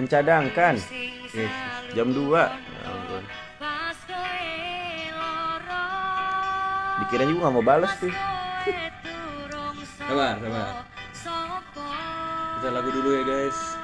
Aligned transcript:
Mencadangkan. 0.00 0.80
Yes. 1.36 1.52
Jam 1.92 2.16
2. 2.16 2.32
Ya 2.32 2.88
ampun. 2.88 3.22
Dikira 7.04 7.24
juga 7.28 7.40
nggak 7.48 7.54
mau 7.54 7.64
balas 7.64 7.92
tuh. 8.00 8.12
Sabar, 10.00 10.40
sabar. 10.40 10.88
Kita 12.56 12.68
lagu 12.72 12.88
dulu 12.92 13.08
ya 13.12 13.22
guys. 13.28 13.79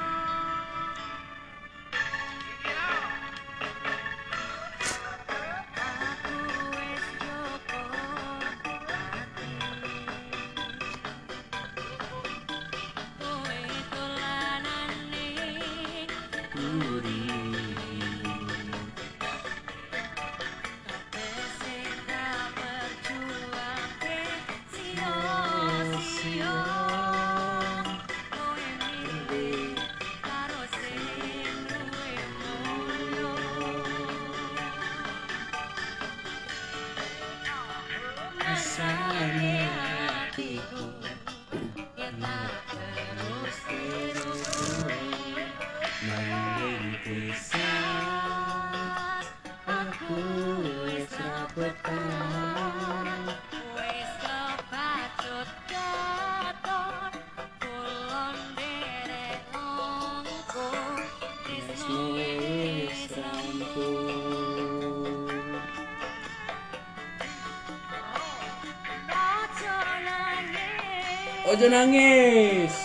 Ojo 71.57 71.73
nangis. 71.73 72.77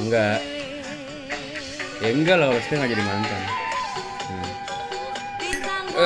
Enggak. 0.02 0.42
Ya 2.02 2.08
enggak 2.10 2.42
lah, 2.42 2.58
pasti 2.58 2.74
nggak 2.74 2.90
jadi 2.90 3.04
mantan. 3.06 3.42
Hmm. 4.26 4.50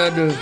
Aduh, 0.05 0.37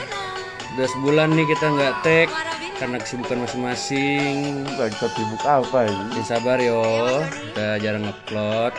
udah 0.75 0.89
sebulan 0.91 1.39
nih 1.39 1.47
kita 1.55 1.67
nggak 1.71 1.95
tag 2.03 2.50
karena 2.81 2.97
kesibukan 2.97 3.45
masing-masing. 3.45 4.65
Bangsa 4.81 5.13
sibuk 5.13 5.45
apa 5.45 5.85
ini? 5.85 6.17
Ya 6.17 6.25
sabar 6.25 6.57
yo, 6.57 6.81
kita 7.29 7.77
jarang 7.85 8.09
upload. 8.09 8.73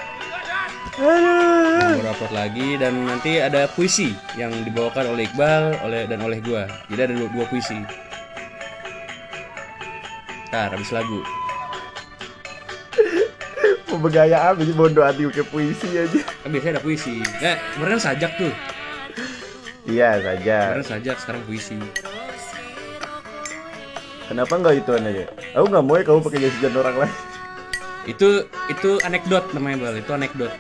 Baru 0.98 2.10
upload 2.10 2.34
lagi 2.34 2.82
dan 2.82 3.06
nanti 3.06 3.38
ada 3.38 3.70
puisi 3.70 4.18
yang 4.34 4.50
dibawakan 4.66 5.14
oleh 5.14 5.30
Iqbal 5.30 5.86
oleh 5.86 6.10
dan 6.10 6.26
oleh 6.26 6.42
gua. 6.42 6.66
Jadi 6.90 7.02
ada 7.06 7.14
dua, 7.14 7.30
dua 7.30 7.46
puisi. 7.46 7.78
Ntar 10.50 10.74
habis 10.74 10.90
lagu. 10.90 11.22
Mau 13.94 14.02
bergaya 14.02 14.52
apa 14.52 14.66
sih 14.66 14.74
bodoh 14.74 15.06
hati 15.06 15.30
ke 15.30 15.46
puisi 15.46 15.88
aja. 15.94 16.20
Kan 16.42 16.50
biasanya 16.50 16.82
ada 16.82 16.84
puisi. 16.84 17.22
Eh, 17.22 17.56
kemarin 17.78 18.02
kan 18.02 18.04
sajak 18.12 18.32
tuh. 18.42 18.54
Iya 19.86 20.18
saja. 20.20 20.58
Kemarin 20.74 20.88
sajak, 20.90 21.16
sekarang 21.22 21.42
puisi. 21.46 21.78
Kenapa 24.32 24.56
nggak 24.56 24.88
ituan 24.88 25.04
aja? 25.04 25.28
Aku 25.60 25.68
nggak 25.68 25.84
mau 25.84 26.00
ya 26.00 26.08
kamu 26.08 26.24
pakai 26.24 26.40
jas 26.40 26.56
hujan 26.56 26.72
orang 26.80 27.04
lain. 27.04 27.12
Itu 28.08 28.48
itu 28.72 28.96
anekdot 29.04 29.52
namanya 29.52 29.84
Bal, 29.84 30.00
itu 30.00 30.08
anekdot. 30.08 30.56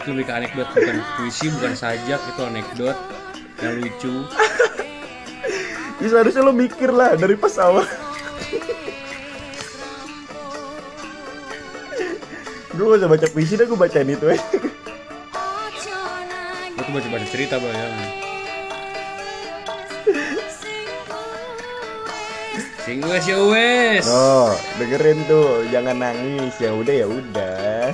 Itu 0.00 0.16
lebih 0.16 0.32
ke 0.32 0.32
anekdot 0.32 0.64
bukan 0.72 1.04
puisi, 1.20 1.52
bukan 1.52 1.76
sajak, 1.76 2.24
itu 2.24 2.40
anekdot 2.40 2.96
yang 3.60 3.84
lucu. 3.84 4.16
Ya 5.98 6.14
seharusnya 6.14 6.46
lo 6.46 6.54
mikir 6.54 6.94
lah 6.94 7.18
dari 7.18 7.34
pas 7.34 7.58
awal. 7.58 7.82
gue 12.78 12.86
gak 12.86 13.02
usah 13.02 13.10
baca 13.10 13.26
puisi 13.34 13.58
dah 13.58 13.66
gue 13.66 13.74
bacain 13.74 14.06
itu 14.06 14.30
aja. 14.30 14.46
Gue 16.70 16.82
tuh 16.86 16.92
baca-baca 16.94 17.26
cerita 17.26 17.58
Bal 17.58 17.74
ya. 22.88 22.96
Sing 22.96 23.04
wes 23.04 23.24
ya 23.28 23.38
wes. 23.44 24.04
Oh, 24.08 24.56
dengerin 24.80 25.20
tuh, 25.28 25.68
jangan 25.68 26.00
nangis. 26.00 26.56
Ya 26.56 26.72
udah 26.72 26.94
ya 26.96 27.06
udah. 27.06 27.92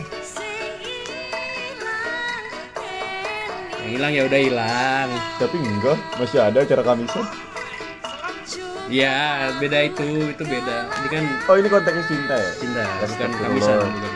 Yang 3.83 3.91
hilang 3.91 4.12
ya 4.15 4.22
udah 4.31 4.41
hilang. 4.41 5.09
Tapi 5.42 5.57
enggak, 5.59 5.98
masih 6.16 6.39
ada 6.39 6.63
acara 6.63 6.83
kamisan. 6.86 7.27
Ya, 8.86 9.51
beda 9.59 9.91
itu, 9.91 10.30
itu 10.30 10.45
beda. 10.45 10.77
Ini 11.03 11.09
kan 11.10 11.24
Oh, 11.51 11.57
ini 11.59 11.68
konteksnya 11.72 12.04
cinta 12.07 12.36
ya? 12.36 12.51
cinta, 12.60 12.83
bukan 13.03 13.30
kamisan, 13.42 13.77
bukan. 13.80 14.13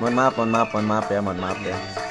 Mohon 0.00 0.14
maaf, 0.14 0.32
mohon 0.38 0.50
maaf, 0.54 0.68
mohon 0.72 0.86
maaf 0.86 1.06
ya, 1.10 1.20
mohon 1.20 1.38
maaf 1.42 1.58
ya. 1.60 2.05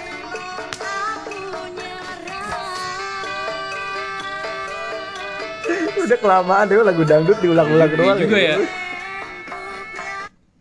Udah 6.06 6.20
kelamaan 6.20 6.66
deh 6.66 6.78
lagu 6.80 7.04
dangdut 7.04 7.38
diulang-ulang 7.42 7.90
Iya 7.90 7.98
doang. 7.98 8.18
juga 8.22 8.38
ya. 8.38 8.56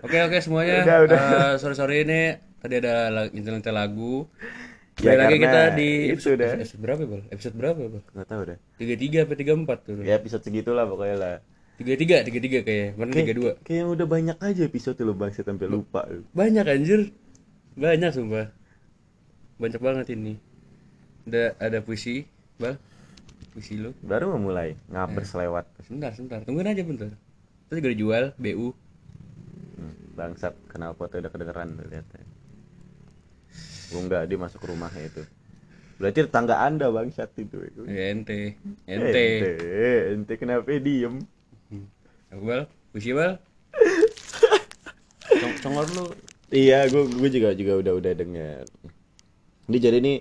Oke 0.00 0.18
oke 0.20 0.36
semuanya. 0.40 0.84
Udah, 0.84 0.98
udah. 1.08 1.18
Eh, 1.20 1.52
sorry 1.56 1.76
sorry 1.76 1.96
ini 2.04 2.36
tadi 2.60 2.74
ada 2.80 3.08
nyetel-nyetel 3.32 3.72
lagu. 3.72 4.28
Ya, 5.02 5.18
lagi 5.18 5.42
kita 5.42 5.74
di 5.74 6.14
itu 6.14 6.30
episode, 6.30 6.38
episode 6.54 6.78
berapa 6.78 7.02
bal? 7.02 7.22
Episode 7.26 7.54
berapa 7.58 7.80
bal? 7.82 8.02
Nggak 8.14 8.28
tahu 8.30 8.42
deh. 8.46 8.58
Tiga 8.78 8.94
tiga 8.94 9.18
apa 9.26 9.32
tiga 9.34 9.52
empat 9.58 9.78
tuh? 9.82 9.98
Ya 10.06 10.14
episode 10.14 10.44
segitulah 10.46 10.86
pokoknya 10.86 11.16
lah. 11.18 11.34
Tiga 11.74 11.98
tiga 11.98 12.16
tiga 12.22 12.38
tiga 12.38 12.58
kayak 12.62 12.94
mana 12.94 13.10
tiga 13.10 13.34
dua? 13.34 13.52
Kayak 13.66 13.90
udah 13.90 14.06
banyak 14.06 14.36
aja 14.38 14.62
episode 14.62 14.94
lu 15.02 15.10
bang, 15.18 15.34
saya 15.34 15.50
sampai 15.50 15.66
lupa 15.66 16.06
lu. 16.06 16.22
Banyak 16.30 16.62
anjir, 16.62 17.10
banyak 17.74 18.14
sumpah. 18.14 18.54
Banyak 19.58 19.80
banget 19.82 20.06
ini. 20.14 20.38
Ada 21.26 21.58
ada 21.58 21.78
puisi, 21.82 22.22
bal? 22.62 22.78
Puisi 23.54 23.78
lu? 23.78 23.94
Baru 24.02 24.34
mau 24.34 24.50
mulai 24.50 24.74
ngaber 24.90 25.22
selewat. 25.22 25.70
Sebentar 25.86 26.10
sebentar, 26.10 26.42
tungguin 26.42 26.74
aja 26.74 26.82
bentar. 26.82 27.14
Terus 27.70 27.78
juga 27.78 27.90
dijual 27.94 28.24
BU. 28.34 28.74
Hmm, 29.78 29.94
bangsat, 30.18 30.58
kenal 30.66 30.98
foto 30.98 31.22
udah 31.22 31.30
kedengeran 31.30 31.78
tuh 31.78 31.86
lihat. 31.86 32.06
Oh 33.94 34.02
enggak, 34.02 34.26
dia 34.26 34.34
masuk 34.34 34.58
ke 34.58 34.66
rumahnya 34.74 35.06
itu. 35.06 35.22
Berarti 36.02 36.26
tetangga 36.26 36.66
anda 36.66 36.90
bangsat 36.90 37.30
itu. 37.38 37.70
Ya, 37.86 38.10
ente. 38.10 38.58
Eh, 38.90 38.90
Ente. 38.90 39.22
Ente, 39.22 39.78
ente 40.18 40.32
kenapa 40.34 40.66
diem? 40.74 41.22
Iqbal, 42.34 42.66
puisi 42.90 43.14
bal. 43.14 43.38
Cong 45.30 45.54
congor 45.62 45.86
lu. 45.94 46.04
Iya, 46.50 46.90
gue 46.90 47.06
gue 47.06 47.30
juga 47.30 47.54
juga 47.54 47.72
udah 47.78 47.92
udah 48.02 48.12
dengar. 48.18 48.66
Ini 49.70 49.78
jadi 49.78 50.02
ini 50.02 50.14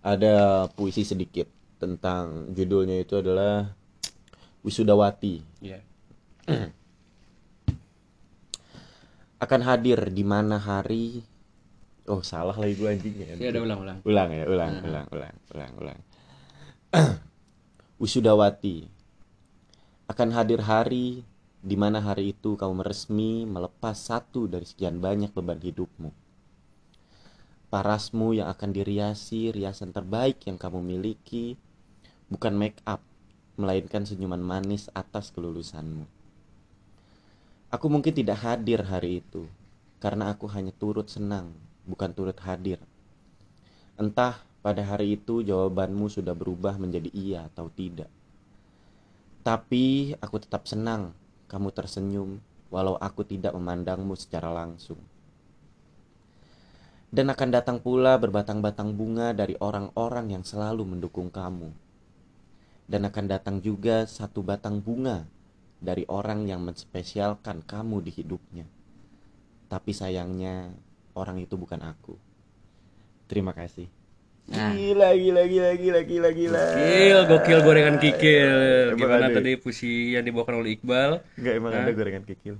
ada 0.00 0.64
puisi 0.72 1.04
sedikit 1.04 1.57
tentang 1.78 2.52
judulnya 2.52 2.98
itu 3.00 3.16
adalah 3.16 3.72
Wisudawati. 4.66 5.40
Iya. 5.62 5.80
Akan 9.44 9.62
hadir 9.62 10.10
di 10.10 10.26
mana 10.26 10.58
hari 10.58 11.22
Oh, 12.08 12.24
salah 12.24 12.56
lagi 12.56 12.72
gue 12.72 12.88
anjing 12.88 13.14
ya. 13.20 13.36
Ya 13.36 13.48
udah 13.52 13.62
ulang-ulang. 13.68 13.98
Ulang 14.08 14.28
ya, 14.32 14.44
ulang, 14.48 14.80
ulang, 14.80 15.06
ulang, 15.12 15.36
ulang, 15.52 15.72
ulang. 15.76 16.00
Wisudawati. 18.00 18.88
Akan 20.08 20.32
hadir 20.32 20.64
hari 20.64 21.20
di 21.60 21.76
mana 21.76 22.00
hari 22.00 22.32
itu 22.32 22.56
kamu 22.56 22.80
meresmi 22.80 23.44
melepas 23.44 23.92
satu 23.92 24.48
dari 24.48 24.64
sekian 24.64 25.04
banyak 25.04 25.36
beban 25.36 25.60
hidupmu. 25.60 26.08
Parasmu 27.68 28.40
yang 28.40 28.48
akan 28.48 28.72
diriasi 28.72 29.52
riasan 29.52 29.92
terbaik 29.92 30.48
yang 30.48 30.56
kamu 30.56 30.80
miliki 30.80 31.60
bukan 32.28 32.54
make 32.56 32.80
up, 32.84 33.00
melainkan 33.56 34.04
senyuman 34.04 34.40
manis 34.40 34.92
atas 34.94 35.32
kelulusanmu. 35.34 36.06
Aku 37.68 37.92
mungkin 37.92 38.16
tidak 38.16 38.40
hadir 38.40 38.80
hari 38.80 39.20
itu 39.20 39.44
karena 40.00 40.32
aku 40.32 40.48
hanya 40.48 40.72
turut 40.72 41.10
senang, 41.12 41.52
bukan 41.84 42.14
turut 42.16 42.36
hadir. 42.40 42.80
Entah 43.98 44.40
pada 44.64 44.84
hari 44.84 45.18
itu 45.18 45.44
jawabanmu 45.44 46.08
sudah 46.08 46.32
berubah 46.32 46.78
menjadi 46.80 47.10
iya 47.12 47.50
atau 47.50 47.68
tidak. 47.68 48.08
Tapi 49.42 50.14
aku 50.20 50.36
tetap 50.40 50.68
senang 50.68 51.12
kamu 51.48 51.72
tersenyum 51.72 52.40
walau 52.68 53.00
aku 53.00 53.24
tidak 53.24 53.56
memandangmu 53.56 54.12
secara 54.14 54.52
langsung. 54.52 55.00
Dan 57.08 57.32
akan 57.32 57.48
datang 57.48 57.80
pula 57.80 58.20
berbatang-batang 58.20 58.92
bunga 58.92 59.32
dari 59.32 59.56
orang-orang 59.56 60.36
yang 60.36 60.44
selalu 60.44 60.84
mendukung 60.84 61.32
kamu. 61.32 61.72
Dan 62.88 63.04
akan 63.04 63.24
datang 63.28 63.60
juga 63.60 64.08
satu 64.08 64.40
batang 64.40 64.80
bunga 64.80 65.28
dari 65.78 66.08
orang 66.08 66.48
yang 66.48 66.64
menspesialkan 66.64 67.60
kamu 67.62 68.00
di 68.00 68.10
hidupnya. 68.16 68.66
Tapi 69.68 69.92
sayangnya 69.92 70.72
orang 71.12 71.44
itu 71.44 71.54
bukan 71.60 71.84
aku. 71.84 72.16
Terima 73.28 73.52
kasih. 73.52 73.92
Nah. 74.48 74.72
Gila, 74.72 75.12
gila, 75.12 75.42
gila, 75.44 75.70
gila, 75.76 76.00
gila, 76.08 76.30
gila. 76.32 76.62
Gokil, 76.72 77.18
gokil 77.28 77.58
gorengan 77.60 77.96
kikil. 78.00 78.96
Emang 78.96 79.00
Gimana 79.04 79.28
ada 79.28 79.28
ya? 79.28 79.36
tadi 79.36 79.50
puisi 79.60 80.16
yang 80.16 80.24
dibawakan 80.24 80.64
oleh 80.64 80.80
Iqbal? 80.80 81.20
Enggak 81.36 81.54
emang 81.60 81.72
Hah? 81.76 81.84
ada 81.84 81.92
gorengan 81.92 82.24
kikil. 82.24 82.56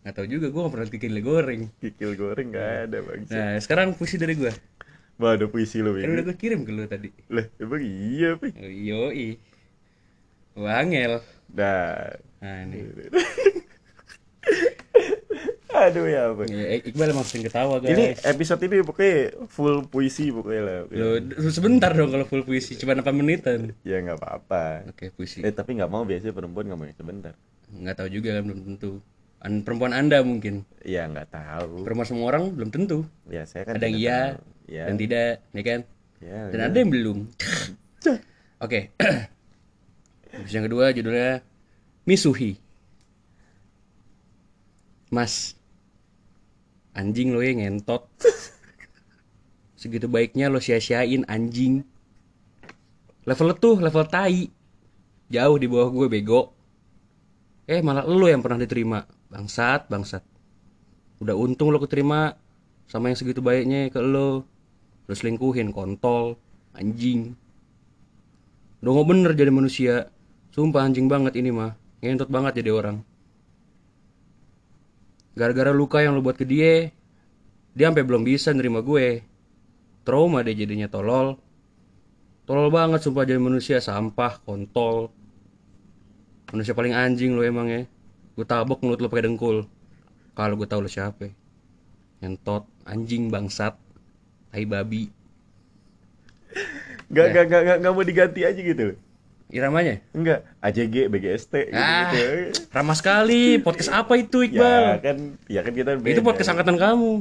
Nggak 0.00 0.14
tahu 0.16 0.26
juga, 0.28 0.46
gue 0.48 0.60
gak 0.64 0.72
pernah 0.72 0.88
kikil 0.88 1.12
goreng. 1.20 1.62
Kikil 1.80 2.10
goreng 2.16 2.48
nggak 2.52 2.70
ada 2.88 2.98
bang. 3.04 3.20
Nah, 3.28 3.52
sekarang 3.60 3.92
puisi 3.96 4.16
dari 4.16 4.32
gue. 4.36 4.52
Waduh 5.14 5.46
puisi 5.46 5.78
lo 5.78 5.94
Kan 5.94 6.10
udah 6.10 6.24
gue 6.26 6.36
kirim 6.36 6.66
ke 6.66 6.70
lu 6.74 6.90
tadi. 6.90 7.14
Lah 7.30 7.46
emang 7.62 7.82
iya 7.82 8.34
pi. 8.34 8.50
Oh, 8.50 8.66
Yoi. 8.66 9.38
Wangel. 10.58 11.22
Dah. 11.50 12.18
Nah, 12.42 12.56
ini. 12.66 12.82
Aduh 15.74 16.06
ya 16.06 16.30
apa. 16.30 16.46
Ya, 16.46 16.78
Iqbal 16.78 17.10
emang 17.10 17.26
sering 17.26 17.50
ketawa 17.50 17.82
guys. 17.82 17.98
Ini 17.98 18.14
episode 18.30 18.62
ini 18.62 18.86
pokoknya 18.86 19.34
full 19.50 19.82
puisi 19.90 20.30
pokoknya 20.30 20.62
lah. 20.62 20.78
Loh, 20.86 21.18
sebentar 21.50 21.90
dong 21.90 22.14
kalau 22.14 22.26
full 22.30 22.46
puisi, 22.46 22.78
cuma 22.78 22.94
8 22.94 23.10
menitan. 23.10 23.74
Ya 23.82 23.98
nggak 23.98 24.22
apa-apa. 24.22 24.86
Oke, 24.94 25.10
puisi. 25.10 25.42
Eh 25.42 25.50
tapi 25.50 25.74
nggak 25.74 25.90
mau 25.90 26.06
biasanya 26.06 26.30
perempuan 26.30 26.70
nggak 26.70 26.78
mau 26.78 26.86
yang 26.86 26.94
sebentar. 26.94 27.34
Nggak 27.74 27.96
tahu 27.98 28.08
juga 28.14 28.38
kan 28.38 28.42
belum 28.46 28.60
tentu. 28.62 29.02
An 29.42 29.66
perempuan 29.66 29.92
Anda 29.92 30.22
mungkin. 30.22 30.62
Ya 30.86 31.10
nggak 31.10 31.34
tahu. 31.34 31.82
Perempuan 31.82 32.06
semua 32.06 32.26
orang 32.30 32.54
belum 32.54 32.70
tentu. 32.70 33.02
Ya 33.26 33.42
saya 33.42 33.66
kan. 33.66 33.74
Ada 33.74 33.88
iya 33.90 34.38
tahu. 34.38 34.53
Ya. 34.64 34.88
dan 34.88 34.96
tidak, 34.96 35.44
ya 35.52 35.62
kan? 35.62 35.80
Ya, 36.24 36.38
Dan 36.48 36.60
ya. 36.60 36.66
ada 36.72 36.76
yang 36.80 36.90
belum. 36.92 37.18
Oke. 38.64 38.96
Puisi 40.34 40.54
yang 40.56 40.66
kedua 40.66 40.90
judulnya 40.90 41.44
Misuhi. 42.08 42.58
Mas, 45.14 45.54
anjing 46.96 47.30
lo 47.30 47.44
yang 47.44 47.62
ngentot. 47.62 48.08
Segitu 49.80 50.10
baiknya 50.10 50.50
lo 50.50 50.58
sia-siain 50.58 51.22
anjing. 51.30 51.84
Level 53.24 53.54
tuh 53.56 53.78
level 53.78 54.04
tai. 54.10 54.48
Jauh 55.30 55.56
di 55.56 55.66
bawah 55.70 55.88
gue 55.92 56.06
bego. 56.08 56.52
Eh 57.64 57.80
malah 57.80 58.04
lo 58.04 58.26
yang 58.28 58.44
pernah 58.44 58.60
diterima. 58.60 59.06
Bangsat, 59.30 59.88
bangsat. 59.88 60.24
Udah 61.22 61.32
untung 61.38 61.72
lo 61.72 61.80
keterima 61.80 62.36
sama 62.84 63.08
yang 63.08 63.16
segitu 63.16 63.40
baiknya 63.40 63.88
ke 63.88 64.02
lo. 64.02 64.44
Lo 65.04 65.12
selingkuhin 65.12 65.70
kontol, 65.70 66.40
anjing. 66.72 67.36
Udah 68.80 68.90
nggak 69.00 69.08
bener 69.08 69.30
jadi 69.36 69.52
manusia. 69.52 70.08
Sumpah 70.52 70.84
anjing 70.84 71.08
banget 71.08 71.36
ini 71.40 71.50
mah. 71.52 71.76
Ngentot 72.00 72.28
banget 72.28 72.60
jadi 72.60 72.70
orang. 72.72 73.00
Gara-gara 75.34 75.74
luka 75.74 75.98
yang 75.98 76.14
lo 76.14 76.22
buat 76.22 76.38
ke 76.38 76.46
dia, 76.46 76.94
dia 77.74 77.84
sampai 77.90 78.06
belum 78.06 78.22
bisa 78.22 78.54
nerima 78.54 78.84
gue. 78.86 79.24
Trauma 80.06 80.46
dia 80.46 80.54
jadinya 80.54 80.86
tolol. 80.86 81.34
Tolol 82.44 82.68
banget 82.70 83.02
sumpah 83.02 83.24
jadi 83.26 83.40
manusia 83.40 83.80
sampah, 83.80 84.38
kontol. 84.44 85.10
Manusia 86.52 86.76
paling 86.76 86.94
anjing 86.94 87.34
lo 87.34 87.42
emang 87.42 87.66
ya. 87.66 87.82
Gue 88.38 88.46
tabok 88.46 88.84
mulut 88.84 89.02
lo 89.02 89.10
pakai 89.10 89.26
dengkul. 89.26 89.66
Kalau 90.38 90.54
gue 90.54 90.68
tahu 90.70 90.86
lo 90.86 90.90
siapa. 90.92 91.34
Ngentot, 92.22 92.68
anjing 92.86 93.26
bangsat, 93.26 93.74
tai 94.54 94.64
babi. 94.64 95.10
Nggak 97.10 97.26
nggak 97.26 97.44
nggak 97.44 97.60
nggak- 97.60 97.78
nggak 97.82 97.92
mau 97.92 98.04
diganti 98.04 98.40
aja 98.40 98.54
gitu. 98.56 98.94
Iramanya? 99.50 100.00
Enggak. 100.10 100.46
AJG, 100.60 101.06
BGST 101.06 101.52
gitu. 101.68 101.76
Ah, 101.76 102.10
gitu. 102.10 102.26
ramah 102.72 102.96
sekali. 102.96 103.58
Podcast 103.60 103.90
apa 103.92 104.14
itu 104.16 104.42
Ya 104.42 104.48
Iqbal? 104.48 104.82
kan, 104.98 105.16
ya 105.46 105.60
kan 105.60 105.72
kita 105.72 105.90
Itu 106.00 106.22
podcast 106.22 106.48
angkatan 106.48 106.74
kamu. 106.74 107.12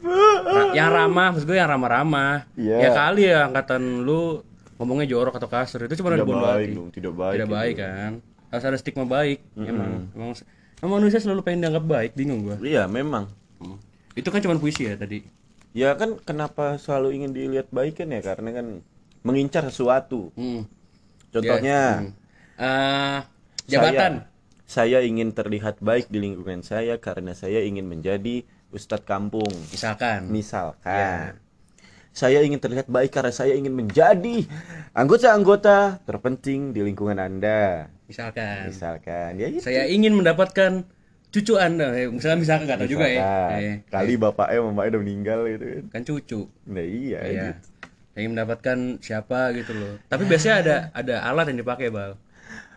Ra- 0.00 0.72
yang 0.72 0.90
ramah, 0.90 1.32
maksud 1.32 1.46
gue 1.46 1.54
yang 1.54 1.68
ramah-ramah. 1.68 2.46
Iya. 2.54 2.76
Ya 2.78 2.90
kali 2.92 3.22
ya 3.24 3.38
angkatan 3.46 4.02
lu 4.02 4.42
ngomongnya 4.76 5.06
jorok 5.06 5.36
atau 5.36 5.46
kasar 5.46 5.84
itu 5.84 5.98
cuma 5.98 6.10
Tidak 6.10 6.18
ada 6.18 6.28
bon 6.28 6.38
baik 6.38 6.56
hati. 6.62 6.72
dong, 6.72 6.88
tidak 6.90 7.12
baik. 7.14 7.34
Tidak 7.34 7.48
itu. 7.48 7.54
baik 7.54 7.74
kan. 7.76 8.12
Harus 8.48 8.64
ada 8.64 8.76
stigma 8.76 9.04
baik. 9.04 9.38
Emang, 9.54 9.90
emang, 10.10 10.30
emang 10.78 10.92
manusia 10.96 11.18
selalu 11.18 11.40
pengen 11.42 11.60
dianggap 11.62 11.84
baik, 11.84 12.10
bingung 12.14 12.40
gua. 12.42 12.56
Iya 12.58 12.84
memang. 12.86 13.26
Itu 14.12 14.28
kan 14.28 14.40
cuma 14.40 14.54
puisi 14.56 14.86
ya 14.86 14.94
tadi. 14.94 15.20
Ya 15.70 15.94
kan 15.94 16.18
kenapa 16.22 16.76
selalu 16.82 17.22
ingin 17.22 17.32
dilihat 17.36 17.70
baik 17.70 18.02
kan 18.02 18.10
ya 18.10 18.20
karena 18.20 18.50
kan 18.50 18.66
mengincar 19.22 19.66
sesuatu. 19.70 20.34
Hmm. 20.34 20.66
Contohnya 21.30 22.10
Hmm. 22.10 22.12
Eh, 22.60 23.18
jabatan. 23.70 24.28
Saya, 24.68 24.98
saya 25.00 25.08
ingin 25.08 25.32
terlihat 25.32 25.80
baik 25.80 26.12
di 26.12 26.20
lingkungan 26.20 26.60
saya 26.60 27.00
karena 27.00 27.32
saya 27.32 27.64
ingin 27.64 27.88
menjadi 27.88 28.44
ustadz 28.74 29.08
kampung. 29.08 29.48
Misalkan. 29.72 30.28
Misalkan 30.28 31.40
saya 32.10 32.42
ingin 32.42 32.58
terlihat 32.58 32.90
baik 32.90 33.14
karena 33.14 33.30
saya 33.30 33.54
ingin 33.54 33.70
menjadi 33.70 34.42
anggota-anggota 34.98 36.02
terpenting 36.02 36.74
di 36.74 36.82
lingkungan 36.82 37.22
Anda. 37.22 37.86
Misalkan. 38.10 38.66
Misalkan 38.66 39.38
ya 39.38 39.46
itu. 39.46 39.62
Saya 39.62 39.86
ingin 39.86 40.18
mendapatkan 40.18 40.84
cucu 41.30 41.54
Anda. 41.56 41.94
Eh, 41.94 42.06
Misalkan 42.06 42.38
misalkan 42.38 42.64
nggak 42.66 42.78
tahu 42.78 42.90
juga 42.90 43.06
ya. 43.06 43.22
Eh, 43.54 43.74
Kali 43.86 44.14
bapaknya 44.14 44.58
mamanya 44.60 44.88
udah 44.90 45.00
meninggal 45.00 45.40
gitu 45.48 45.64
kan. 45.64 45.84
kan 45.88 46.02
cucu. 46.04 46.40
Nah 46.66 46.82
iya, 46.82 47.18
Iya. 47.22 47.44
gitu. 47.48 47.66
Ingin 48.12 48.30
mendapatkan 48.32 48.76
siapa 48.98 49.54
gitu 49.54 49.72
loh. 49.72 49.96
Tapi 50.04 50.22
biasanya 50.24 50.56
ada 50.58 50.76
ada 51.00 51.14
alat 51.24 51.46
yang 51.48 51.58
dipakai, 51.58 51.88
Bal. 51.88 52.18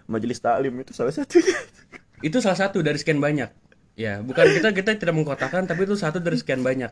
Majelis 0.06 0.38
taklim 0.38 0.74
itu 0.78 0.92
salah 0.92 1.12
satunya. 1.12 1.58
Itu 2.24 2.40
salah 2.40 2.56
satu 2.58 2.80
dari 2.80 2.96
sekian 2.96 3.20
banyak. 3.20 3.52
Ya, 3.94 4.18
bukan 4.18 4.48
kita 4.50 4.72
kita 4.72 4.96
tidak 4.96 5.14
mengkotakan, 5.14 5.64
tapi 5.64 5.84
itu 5.84 5.94
satu 5.94 6.18
dari 6.18 6.34
sekian 6.34 6.60
banyak. 6.60 6.88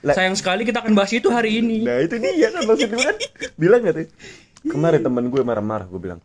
Lah- 0.00 0.14
Sayang 0.14 0.32
sekali 0.32 0.62
kita 0.62 0.78
akan 0.78 0.94
bahas 0.94 1.10
itu 1.10 1.26
hari 1.28 1.58
ini. 1.58 1.82
Nah 1.82 2.00
itu 2.00 2.16
dia 2.16 2.48
kan 2.48 2.64
maksud 2.64 2.88
gue 2.88 3.02
kan 3.02 3.16
bilang 3.56 3.82
gak 3.82 3.94
tuh 3.94 4.06
Kemarin 4.64 4.98
temen 5.00 5.26
gue 5.26 5.42
marah-marah 5.42 5.84
gue 5.84 6.00
bilang 6.00 6.18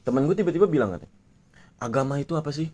Temen 0.00 0.24
gue 0.24 0.34
tiba-tiba 0.34 0.66
bilang 0.66 0.90
katanya 0.90 1.12
Agama 1.76 2.18
itu 2.18 2.34
apa 2.34 2.50
sih? 2.50 2.72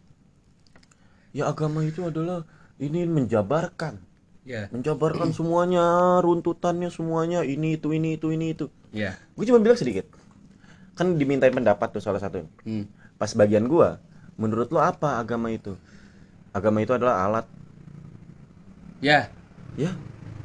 Ya 1.30 1.46
agama 1.46 1.86
itu 1.86 2.02
adalah 2.06 2.42
ini 2.82 3.06
menjabarkan 3.06 4.02
Ya, 4.40 4.72
Menjabarkan 4.72 5.36
semuanya, 5.36 6.18
runtutannya 6.24 6.88
semuanya 6.88 7.44
Ini 7.44 7.76
itu, 7.76 7.92
ini 7.92 8.16
itu, 8.16 8.32
ini 8.32 8.56
itu 8.56 8.66
ya. 8.90 9.12
Gue 9.36 9.44
cuma 9.44 9.60
bilang 9.60 9.76
sedikit 9.76 10.08
Kan 10.96 11.20
dimintain 11.20 11.52
pendapat 11.52 11.92
tuh 11.92 12.02
salah 12.02 12.18
satu 12.18 12.48
Hmm. 12.64 12.88
Pas 13.20 13.30
bagian 13.36 13.68
gue 13.68 13.88
Menurut 14.40 14.72
lo 14.72 14.80
apa 14.80 15.20
agama 15.20 15.52
itu? 15.52 15.76
Agama 16.56 16.80
itu 16.80 16.96
adalah 16.96 17.28
alat 17.28 17.46
Ya, 19.00 19.28
Ya, 19.80 19.96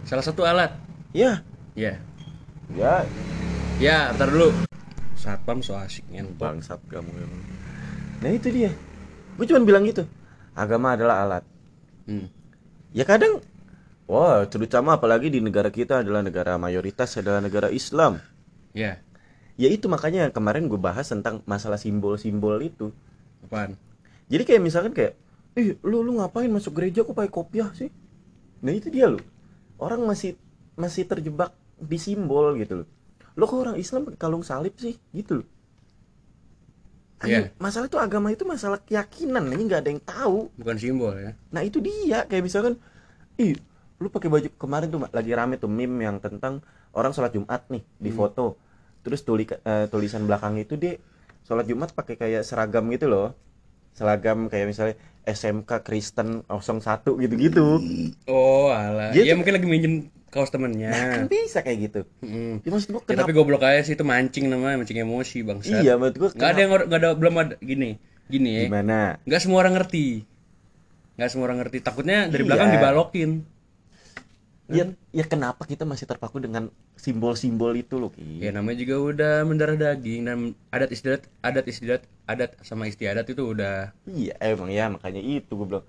salah 0.08 0.24
satu 0.24 0.48
alat. 0.48 0.72
Ya, 1.12 1.44
Ya. 1.75 2.00
ya 2.72 3.04
Ya, 3.84 4.15
ntar 4.15 4.32
dulu. 4.32 4.56
Satpam 5.20 5.60
so 5.60 5.75
asik 5.75 6.08
ngentot. 6.08 6.39
bangsat 6.39 6.80
kamu 6.88 7.12
emang. 7.12 7.44
Nah 8.24 8.32
itu 8.32 8.48
dia. 8.51 8.72
Gue 9.36 9.44
cuma 9.44 9.60
bilang 9.68 9.84
gitu. 9.84 10.08
Agama 10.55 10.95
adalah 10.95 11.27
alat. 11.27 11.43
Hmm. 12.07 12.31
Ya 12.95 13.03
kadang, 13.03 13.43
wah 14.07 14.47
terutama 14.47 14.95
apalagi 14.95 15.27
di 15.27 15.43
negara 15.43 15.67
kita 15.67 16.00
adalah 16.00 16.24
negara 16.24 16.55
mayoritas 16.55 17.19
adalah 17.19 17.43
negara 17.43 17.67
Islam. 17.67 18.24
Ya. 18.71 19.03
Ya 19.59 19.67
itu 19.67 19.91
makanya 19.91 20.31
kemarin 20.31 20.71
gue 20.71 20.79
bahas 20.79 21.12
tentang 21.12 21.43
masalah 21.43 21.75
simbol-simbol 21.75 22.55
itu. 22.63 22.95
Apaan? 23.43 23.75
Jadi 24.31 24.43
kayak 24.47 24.62
misalkan 24.63 24.91
kayak, 24.95 25.19
ih 25.59 25.75
lu 25.83 26.03
lu 26.03 26.19
ngapain 26.19 26.47
masuk 26.47 26.75
gereja 26.75 27.03
kok 27.03 27.15
pakai 27.15 27.31
kopiah 27.31 27.69
sih? 27.75 27.91
Nah 28.63 28.71
itu 28.71 28.88
dia 28.91 29.12
lu. 29.12 29.19
Orang 29.75 30.07
masih 30.07 30.39
masih 30.79 31.07
terjebak 31.07 31.51
di 31.79 32.00
simbol 32.00 32.55
gitu 32.59 32.83
loh. 32.83 32.88
Lo 33.35 33.47
kok 33.47 33.59
orang 33.59 33.75
Islam 33.75 34.07
pakai 34.07 34.19
kalung 34.19 34.43
salib 34.43 34.75
sih? 34.79 34.95
Gitu 35.12 35.43
loh. 35.43 35.47
Anjing, 37.24 37.48
Iya. 37.48 37.55
Masalah 37.57 37.88
itu 37.88 37.98
agama 38.00 38.27
itu 38.31 38.43
masalah 38.43 38.79
keyakinan, 38.84 39.48
ini 39.48 39.63
nggak 39.72 39.81
ada 39.81 39.89
yang 39.91 40.03
tahu. 40.03 40.51
Bukan 40.60 40.75
simbol 40.75 41.15
ya. 41.15 41.31
Nah 41.51 41.62
itu 41.63 41.79
dia 41.79 42.27
kayak 42.27 42.43
misalkan, 42.43 42.75
ih 43.39 43.55
lu 43.95 44.12
pakai 44.12 44.27
baju 44.27 44.48
kemarin 44.60 44.91
tuh 44.91 45.00
lagi 45.07 45.31
rame 45.31 45.55
tuh 45.55 45.72
meme 45.72 46.03
yang 46.03 46.19
tentang 46.19 46.60
orang 46.91 47.15
sholat 47.15 47.31
Jumat 47.31 47.63
nih 47.72 47.84
di 47.95 48.12
foto, 48.12 48.60
terus 49.07 49.24
tuli, 49.24 49.48
eh, 49.48 49.88
tulisan 49.88 50.27
belakangnya 50.27 50.67
itu 50.67 50.75
dia 50.75 51.00
sholat 51.48 51.63
Jumat 51.63 51.95
pakai 51.95 52.19
kayak 52.19 52.43
seragam 52.43 52.84
gitu 52.91 53.07
loh, 53.07 53.31
seragam 53.95 54.51
kayak 54.51 54.67
misalnya 54.67 54.95
SMK 55.24 55.81
Kristen 55.88 56.43
01 56.51 57.15
gitu-gitu. 57.17 57.79
Oh, 58.27 58.67
alah. 58.69 59.15
Dia 59.15 59.31
Ya 59.31 59.34
mungkin 59.39 59.55
lagi 59.55 59.67
minjem 59.67 59.93
kaos 60.29 60.50
temennya. 60.50 60.91
Kan 60.91 61.27
bisa 61.27 61.60
kayak 61.60 61.77
gitu. 61.86 62.01
Mm. 62.20 62.62
Ya, 62.62 62.70
maksud 62.70 62.89
gua 62.91 63.01
Ya, 63.01 63.08
kenapa? 63.08 63.22
tapi 63.24 63.32
goblok 63.34 63.63
aja 63.63 63.82
sih 63.82 63.94
itu 63.94 64.03
mancing 64.03 64.46
namanya, 64.48 64.79
mancing 64.79 65.00
emosi 65.00 65.38
bangsat. 65.41 65.79
iya, 65.79 65.96
menurut 65.96 66.15
gua 66.15 66.29
Nggak 66.32 66.50
ada 66.50 66.60
yang 66.60 66.72
nggak 66.72 67.00
ada 67.00 67.10
belum 67.13 67.34
ada 67.36 67.55
gini. 67.60 67.89
Gini 68.25 68.50
ya. 68.51 68.62
gimana? 68.65 69.22
Nggak 69.24 69.41
semua 69.41 69.58
orang 69.60 69.74
ngerti. 69.75 70.25
Nggak 71.15 71.29
semua 71.29 71.46
orang 71.46 71.60
ngerti. 71.63 71.77
Takutnya 71.79 72.25
dari 72.25 72.41
Iya. 72.41 72.48
belakang 72.48 72.70
dibalokin. 72.74 73.32
Ya, 74.65 74.82
ya 75.13 75.22
kenapa 75.24 75.62
kita 75.62 75.86
masih 75.86 76.10
terpaku 76.10 76.41
dengan 76.41 76.74
simbol-simbol 76.98 77.77
itu 77.77 78.01
loh, 78.01 78.10
Ki? 78.10 78.41
Ya 78.41 78.50
namanya 78.50 78.82
juga 78.82 78.96
udah 78.98 79.34
mendarah 79.46 79.77
daging 79.77 80.25
dan 80.25 80.38
adat 80.67 80.89
istiadat, 80.89 81.22
adat 81.39 81.65
istiadat, 81.65 82.01
adat 82.25 82.58
sama 82.65 82.89
istiadat 82.89 83.29
itu 83.29 83.46
udah 83.46 83.94
Iya, 84.03 84.34
emang 84.41 84.74
ya 84.74 84.89
makanya 84.89 85.22
itu 85.22 85.53
gue 85.53 85.67
bilang. 85.70 85.86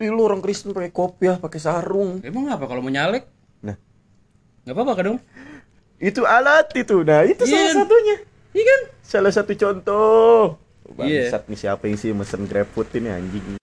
Ih, 0.00 0.08
lu 0.08 0.24
orang 0.24 0.40
Kristen 0.40 0.72
pakai 0.72 0.88
kopiah, 0.88 1.36
pakai 1.36 1.60
sarung. 1.60 2.24
Emang 2.24 2.48
apa 2.48 2.64
kalau 2.64 2.80
mau 2.80 2.88
nyalek? 2.88 3.28
Nah, 3.60 3.76
Nggak 4.64 4.74
apa-apa 4.74 4.92
kan 4.94 5.04
dong? 5.06 5.20
itu 6.00 6.24
alat 6.24 6.72
itu. 6.72 7.04
Nah, 7.04 7.20
itu 7.22 7.44
Iya. 7.44 7.52
salah 7.68 7.84
satunya. 7.84 8.16
Iya 8.50 8.64
kan? 8.64 8.80
Salah 9.04 9.32
satu 9.36 9.52
contoh. 9.52 10.56
Iya. 10.96 11.28
Bangsat 11.28 11.42
nih 11.46 11.58
siapa 11.60 11.82
yang 11.84 12.00
sih 12.00 12.10
mesen 12.10 12.48
GrabFood 12.48 12.88
ini 12.96 13.12
anjing. 13.12 13.60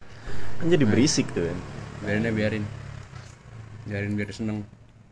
Kan 0.62 0.67
jadi 0.70 0.86
berisik 0.86 1.34
tuh 1.34 1.50
kan. 1.50 1.58
Biarin 2.00 2.22
aja 2.22 2.32
biarin. 2.32 2.63
Biarin 3.84 4.13
biar 4.13 4.29
seneng. 4.29 4.62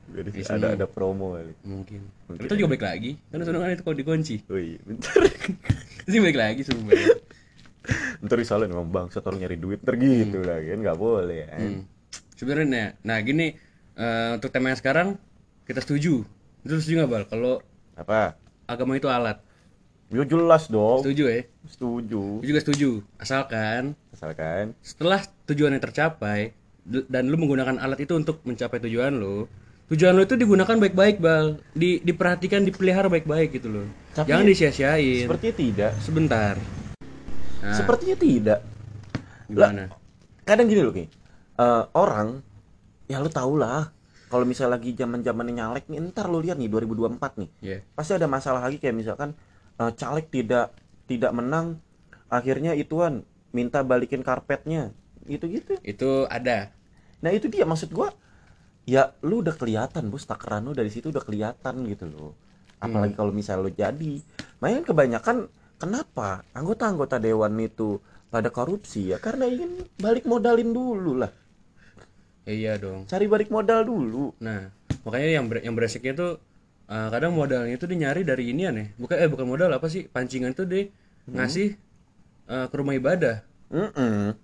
Jadi 0.05 0.29
Iya, 0.37 0.53
ada 0.53 0.67
ada 0.77 0.85
promo 0.85 1.33
kali. 1.33 1.57
Mungkin. 1.65 2.01
Mungkin. 2.29 2.45
Itu 2.45 2.53
juga 2.53 2.69
balik 2.69 2.85
lagi. 2.85 3.11
Kan 3.33 3.41
seneng 3.41 3.61
kan 3.65 3.73
itu 3.73 3.81
kalau 3.81 3.97
dikunci. 3.97 4.35
Oh 4.45 4.61
iya, 4.61 4.77
bentar. 4.85 5.17
Sih 6.05 6.21
balik 6.21 6.37
lagi 6.37 6.61
sumpah. 6.61 6.93
Ntar 8.23 8.37
disalahin 8.37 8.71
emang 8.71 8.87
bangsat 8.87 9.23
orang 9.23 9.39
nyari 9.41 9.57
duit 9.57 9.79
ntar 9.81 9.95
gitu 9.95 10.41
lah 10.41 10.57
kan 10.57 10.77
nggak 10.81 10.97
boleh 10.97 11.41
kan. 11.45 11.59
Hmm. 11.59 11.81
Sebenarnya, 12.35 12.99
nah 13.01 13.17
gini 13.19 13.55
eh, 13.95 14.29
untuk 14.35 14.51
tema 14.51 14.69
yang 14.69 14.79
sekarang 14.79 15.07
kita 15.63 15.79
setuju. 15.79 16.21
Setuju 16.61 16.93
nggak 16.99 17.09
bal? 17.09 17.23
Kalau 17.25 17.53
Apa? 17.95 18.35
agama 18.65 18.97
itu 18.97 19.07
alat. 19.07 19.39
Ya 20.09 20.21
jelas 20.21 20.67
dong. 20.67 21.01
Setuju 21.01 21.23
ya? 21.25 21.41
Setuju. 21.65 22.45
Juga 22.45 22.59
setuju. 22.61 22.89
Asalkan 23.17 23.97
Asalkan 24.13 24.75
setelah 24.79 25.23
tujuan 25.45 25.73
yang 25.73 25.83
tercapai 25.83 26.53
dan 26.85 27.25
lu 27.25 27.35
menggunakan 27.35 27.81
alat 27.81 27.99
itu 27.99 28.13
untuk 28.13 28.45
mencapai 28.45 28.77
tujuan 28.77 29.09
lu 29.11 29.49
tujuan 29.89 30.13
lu 30.13 30.21
itu 30.21 30.37
digunakan 30.37 30.77
baik-baik 30.77 31.17
bal 31.17 31.57
di 31.73 31.97
diperhatikan 31.99 32.61
dipelihara 32.61 33.09
baik-baik 33.09 33.57
gitu 33.57 33.69
loh 33.69 33.85
Tapi- 34.13 34.29
jangan 34.29 34.45
disia-siain 34.45 35.25
sepertinya 35.25 35.55
tidak. 35.57 35.91
sebentar 36.01 36.53
nah, 37.65 37.73
Sepertinya 37.73 38.15
tidak. 38.15 38.59
gimana? 39.49 39.89
kadang 40.45 40.69
gini 40.69 40.81
loh 40.85 40.93
Ki. 40.93 41.05
Eh, 41.57 41.83
orang 41.97 42.39
ya 43.09 43.17
lu 43.17 43.29
tau 43.33 43.57
lah 43.57 43.89
kalau 44.29 44.45
misalnya 44.45 44.77
lagi 44.77 44.93
zaman 44.97 45.21
zamannya 45.21 45.53
nyalek 45.61 45.85
nih 45.89 46.01
ntar 46.13 46.29
lu 46.29 46.41
lihat 46.41 46.61
nih 46.61 46.69
2024 46.69 47.41
nih. 47.41 47.49
Ya 47.65 47.77
pasti 47.97 48.13
ada 48.13 48.29
masalah 48.29 48.61
lagi 48.61 48.77
kayak 48.77 48.95
misalkan 48.95 49.33
eh, 49.81 49.91
caleg 49.97 50.29
tidak 50.29 50.73
tidak 51.09 51.31
menang 51.33 51.81
akhirnya 52.29 52.77
ituan 52.77 53.25
minta 53.53 53.81
balikin 53.81 54.21
karpetnya. 54.21 54.93
Gitu 55.25 55.49
gitu 55.49 55.73
itu 55.81 56.09
ada. 56.29 56.69
Nah 57.25 57.33
itu 57.33 57.49
dia 57.49 57.65
maksud 57.65 57.89
gua 57.89 58.13
ya 58.85 59.17
lu 59.25 59.41
udah 59.41 59.57
kelihatan 59.57 60.13
bos 60.13 60.29
takaran 60.29 60.69
lu 60.69 60.77
dari 60.77 60.93
situ 60.93 61.09
udah 61.09 61.25
kelihatan 61.25 61.85
gitu 61.89 62.05
loh. 62.05 62.37
Apalagi 62.77 63.17
kalau 63.17 63.33
misalnya 63.33 63.65
lu 63.65 63.71
jadi. 63.73 64.13
Main 64.61 64.85
kebanyakan 64.85 65.49
kenapa? 65.81 66.43
Anggota-anggota 66.55 67.17
dewan 67.19 67.53
itu 67.59 67.99
pada 68.31 68.49
korupsi 68.51 69.11
ya? 69.13 69.17
Karena 69.21 69.47
ingin 69.47 69.85
balik 69.99 70.25
modalin 70.27 70.71
dulu 70.71 71.13
lah. 71.21 71.31
Ya 72.45 72.53
iya 72.53 72.73
dong. 72.77 73.09
Cari 73.09 73.25
balik 73.25 73.49
modal 73.49 73.85
dulu. 73.85 74.33
Nah 74.41 74.69
makanya 75.05 75.29
yang 75.41 75.45
ber- 75.49 75.63
yang 75.65 75.73
beresiknya 75.77 76.13
tuh 76.13 76.31
eh, 76.89 77.07
kadang 77.09 77.33
modalnya 77.33 77.73
itu 77.73 77.85
dia 77.89 77.97
nyari 78.09 78.21
dari 78.25 78.53
ini 78.53 78.63
aneh 78.69 78.87
bukan 79.01 79.15
eh 79.17 79.29
bukan 79.29 79.47
modal 79.49 79.69
apa 79.73 79.87
sih? 79.89 80.05
Pancingan 80.05 80.53
tuh 80.53 80.65
dia 80.69 80.89
ngasih 81.29 81.73
eh, 82.49 82.65
ke 82.69 82.75
rumah 82.77 82.93
ibadah. 82.97 83.41
Mm-mm. 83.73 84.37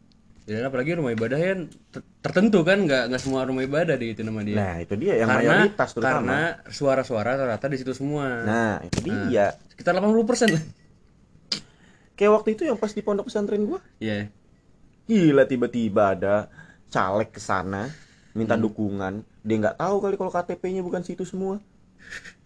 dan 0.50 0.66
apalagi 0.68 0.98
rumah 0.98 1.14
ibadah 1.14 1.38
yang 1.38 1.70
ter- 1.94 2.04
tertentu 2.26 2.66
kan 2.66 2.82
nggak 2.84 3.14
nggak 3.14 3.22
semua 3.22 3.46
rumah 3.46 3.62
ibadah 3.62 3.94
di 3.94 4.18
itu 4.18 4.26
nama 4.26 4.42
dia 4.42 4.58
nah 4.58 4.74
itu 4.82 4.98
dia 4.98 5.14
yang 5.22 5.30
karena 5.30 5.70
mayoritas 5.70 5.90
terutama. 5.94 6.10
karena 6.18 6.40
suara-suara 6.74 7.32
rata 7.38 7.70
di 7.70 7.78
situ 7.78 7.94
semua. 7.94 8.42
Nah 8.42 8.82
itu 8.82 9.00
dia. 9.06 9.54
sekitar 9.70 9.94
80% 9.96 10.50
lah 10.58 10.64
kayak 12.22 12.38
waktu 12.38 12.50
itu 12.54 12.70
yang 12.70 12.78
pas 12.78 12.94
di 12.94 13.02
pondok 13.02 13.34
pesantren 13.34 13.66
gua. 13.66 13.82
Iya. 13.98 14.30
Gila 15.10 15.50
tiba-tiba 15.50 16.14
ada 16.14 16.54
caleg 16.94 17.34
ke 17.34 17.42
sana 17.42 17.90
minta 18.38 18.54
dukungan. 18.54 19.26
Dia 19.42 19.56
nggak 19.58 19.82
tahu 19.82 19.96
kali 20.06 20.16
kalau 20.22 20.30
KTP-nya 20.30 20.86
bukan 20.86 21.02
situ 21.02 21.26
semua. 21.26 21.58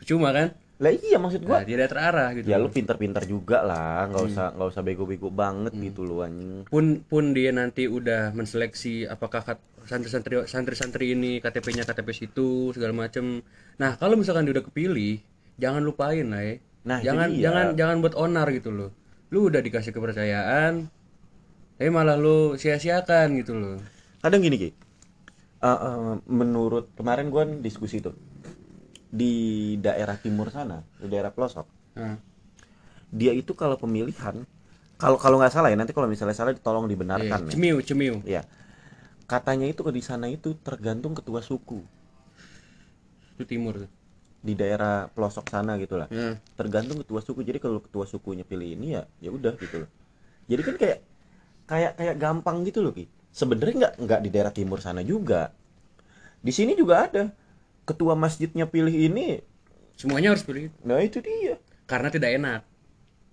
Cuma 0.07 0.31
kan? 0.31 0.55
Lah 0.79 0.91
iya 0.95 1.19
maksud 1.19 1.43
nah, 1.43 1.59
gua 1.59 1.67
tidak 1.67 1.91
terarah 1.91 2.31
gitu. 2.39 2.47
Ya 2.47 2.55
lu 2.55 2.71
pinter-pinter 2.71 3.27
juga 3.27 3.67
lah. 3.67 4.07
Nggak 4.07 4.23
usah 4.31 4.47
nggak 4.55 4.69
usah 4.71 4.81
bego-bego 4.87 5.27
banget 5.27 5.75
gitu 5.75 6.07
lu 6.07 6.23
anjing. 6.23 6.63
Pun 6.71 7.03
pun 7.03 7.35
dia 7.35 7.51
nanti 7.51 7.91
udah 7.91 8.31
menseleksi 8.31 9.03
apakah 9.11 9.59
santri-santri 9.83 10.47
santri-santri 10.47 11.11
ini 11.19 11.43
KTP-nya 11.43 11.83
KTP 11.83 12.15
situ 12.15 12.71
segala 12.71 12.95
macem. 12.95 13.43
Nah 13.75 13.99
kalau 13.99 14.15
misalkan 14.15 14.47
dia 14.47 14.55
udah 14.55 14.71
kepilih 14.71 15.19
jangan 15.59 15.83
lupain 15.83 16.31
lah 16.31 16.39
ya 16.39 16.55
Nah, 16.85 17.01
jangan 17.01 17.33
jangan 17.33 17.65
jangan 17.73 17.97
buat 17.97 18.13
onar 18.13 18.47
gitu 18.53 18.69
loh 18.69 18.93
lu 19.35 19.51
udah 19.51 19.59
dikasih 19.59 19.91
kepercayaan 19.91 20.87
tapi 21.75 21.91
malah 21.91 22.15
lu 22.15 22.55
sia-siakan 22.55 23.35
gitu 23.43 23.51
loh. 23.51 23.75
Kadang 24.23 24.39
gini 24.39 24.55
ki. 24.55 24.69
Eh, 25.59 25.67
eh, 25.67 26.13
menurut 26.31 26.95
kemarin 26.95 27.27
gua 27.27 27.43
diskusi 27.43 27.99
tuh 27.99 28.15
di 29.15 29.75
daerah 29.79 30.19
timur 30.19 30.51
sana 30.51 30.83
di 30.99 31.07
daerah 31.07 31.31
pelosok 31.31 31.63
nah, 31.95 32.19
dia 33.07 33.31
itu 33.31 33.55
kalau 33.55 33.79
pemilihan 33.79 34.43
kalau 34.99 35.15
kalau 35.15 35.39
nggak 35.39 35.55
salah 35.55 35.71
ya 35.71 35.79
nanti 35.79 35.95
kalau 35.95 36.11
misalnya 36.11 36.35
salah 36.35 36.51
tolong 36.59 36.85
iya, 36.87 36.91
dibenarkan 36.91 37.39
ya. 37.47 37.51
cemiu 37.51 37.77
cemiu. 37.79 38.15
Ya 38.27 38.43
katanya 39.25 39.65
itu 39.65 39.81
di 39.89 40.03
sana 40.05 40.29
itu 40.29 40.53
tergantung 40.61 41.17
ketua 41.17 41.41
suku. 41.41 41.81
Itu 43.35 43.43
timur 43.43 43.83
tuh 43.83 43.91
di 44.45 44.53
daerah 44.53 45.09
pelosok 45.09 45.49
sana 45.49 45.73
gitu 45.81 45.97
lah. 45.97 46.05
Nah, 46.13 46.37
tergantung 46.53 47.01
ketua 47.01 47.25
suku. 47.25 47.41
Jadi 47.41 47.57
kalau 47.57 47.81
ketua 47.81 48.05
sukunya 48.05 48.45
pilih 48.45 48.77
ini 48.77 48.93
ya 48.93 49.09
ya 49.17 49.33
udah 49.33 49.57
gitu 49.57 49.81
loh. 49.83 49.89
Jadi 50.45 50.61
kan 50.61 50.75
kayak 50.77 50.99
kayak 51.65 51.91
kayak 51.97 52.15
gampang 52.21 52.61
gitu 52.61 52.85
loh 52.85 52.93
ki. 52.93 53.09
Sebenarnya 53.33 53.73
nggak 53.75 53.93
nggak 54.05 54.19
di 54.21 54.29
daerah 54.29 54.53
timur 54.53 54.77
sana 54.77 55.01
juga. 55.01 55.49
Di 56.45 56.53
sini 56.53 56.77
juga 56.77 57.09
ada. 57.09 57.23
Ketua 57.85 58.13
masjidnya 58.17 58.65
pilih 58.65 58.93
ini 58.93 59.41
semuanya 59.93 60.33
harus 60.33 60.41
pilih 60.45 60.69
itu. 60.69 60.77
nah 60.85 61.01
itu 61.01 61.17
dia. 61.21 61.57
Karena 61.89 62.09
tidak 62.13 62.29
enak. 62.37 62.61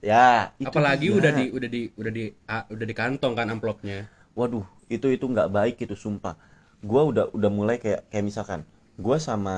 Ya 0.03 0.53
itu 0.57 0.69
apalagi 0.69 1.09
dia. 1.09 1.17
udah 1.17 1.31
di 1.37 1.45
udah 1.53 1.69
di 1.69 1.83
udah 1.97 2.13
di 2.13 2.25
ah, 2.49 2.65
udah 2.69 2.87
di 2.89 2.95
kantong 2.97 3.33
kan 3.37 3.47
amplopnya. 3.53 4.09
Waduh 4.33 4.65
itu 4.89 5.13
itu 5.13 5.25
nggak 5.29 5.53
baik 5.53 5.77
itu 5.85 5.93
sumpah. 5.97 6.37
Gua 6.81 7.05
udah 7.05 7.29
udah 7.33 7.51
mulai 7.53 7.77
kayak 7.77 8.09
kayak 8.09 8.25
misalkan 8.25 8.61
gua 8.97 9.17
sama 9.17 9.57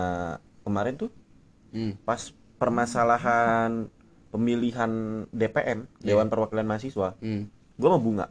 kemarin 0.62 0.94
tuh 0.94 1.10
hmm. 1.74 2.06
pas 2.06 2.30
permasalahan 2.56 3.90
pemilihan 4.30 4.90
DPM 5.30 5.86
Dewan 6.00 6.26
Perwakilan 6.26 6.64
Mahasiswa 6.64 7.18
Hmm. 7.18 7.50
gue 7.74 7.88
mau 7.88 7.98
bunga 7.98 8.30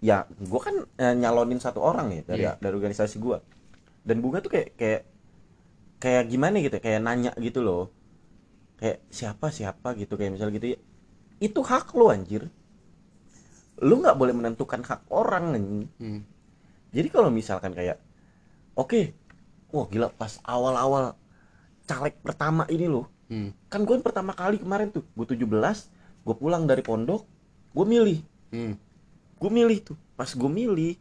ya 0.00 0.24
gue 0.26 0.60
kan 0.60 0.74
eh, 0.98 1.14
nyalonin 1.14 1.56
satu 1.56 1.78
orang 1.78 2.10
ya 2.10 2.22
dari 2.26 2.42
Iya. 2.42 2.58
dari 2.58 2.74
organisasi 2.74 3.16
gue 3.16 3.38
dan 4.02 4.18
bunga 4.18 4.42
tuh 4.42 4.50
kayak 4.50 4.74
kayak 4.74 5.02
kayak 5.96 6.24
gimana 6.26 6.58
gitu 6.58 6.76
kayak 6.76 6.98
nanya 6.98 7.30
gitu 7.38 7.62
loh 7.62 7.94
kayak 8.76 8.98
siapa 9.08 9.48
siapa 9.48 9.94
gitu 9.94 10.18
kayak 10.18 10.34
misalnya 10.34 10.58
gitu 10.58 10.74
ya 10.74 10.78
itu 11.38 11.60
hak 11.62 11.94
lo 11.94 12.10
anjir 12.10 12.50
lu 13.78 13.98
nggak 13.98 14.14
boleh 14.14 14.34
menentukan 14.34 14.82
hak 14.82 15.06
orang 15.08 15.54
anjing. 15.54 15.86
Hmm. 15.98 16.20
jadi 16.90 17.08
kalau 17.08 17.30
misalkan 17.30 17.70
kayak 17.72 18.02
oke 18.74 19.14
wah 19.70 19.86
gila 19.86 20.10
pas 20.10 20.42
awal-awal 20.42 21.14
caleg 21.84 22.14
pertama 22.20 22.64
ini 22.68 22.86
loh 22.86 23.08
Hmm. 23.26 23.48
kan 23.72 23.80
gue 23.80 23.96
pertama 24.04 24.36
kali 24.36 24.60
kemarin 24.60 24.92
tuh 24.92 25.08
gue 25.08 25.24
17 25.24 25.48
gue 26.20 26.34
pulang 26.36 26.68
dari 26.68 26.84
pondok 26.84 27.24
gue 27.72 27.86
milih 27.86 28.20
Hmm. 28.52 28.76
gue 29.40 29.50
milih 29.50 29.78
tuh 29.80 29.96
pas 30.12 30.28
gue 30.28 30.50
milih 30.52 31.00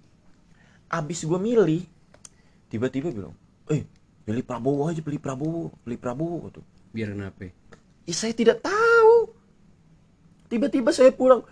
abis 0.87 1.27
gue 1.27 1.35
milih 1.35 1.83
tiba-tiba 2.67 3.11
bilang 3.11 3.35
eh 3.67 3.83
pilih 4.23 4.41
Prabowo 4.41 4.87
aja 4.87 5.03
pilih 5.03 5.19
Prabowo 5.19 5.75
pilih 5.83 5.99
Prabowo 5.99 6.47
tuh 6.49 6.63
Biar 6.91 7.11
kenapa? 7.11 7.51
Ih, 8.03 8.15
saya 8.15 8.31
tidak 8.31 8.63
tahu 8.63 9.35
tiba-tiba 10.47 10.91
saya 10.91 11.11
pulang 11.11 11.43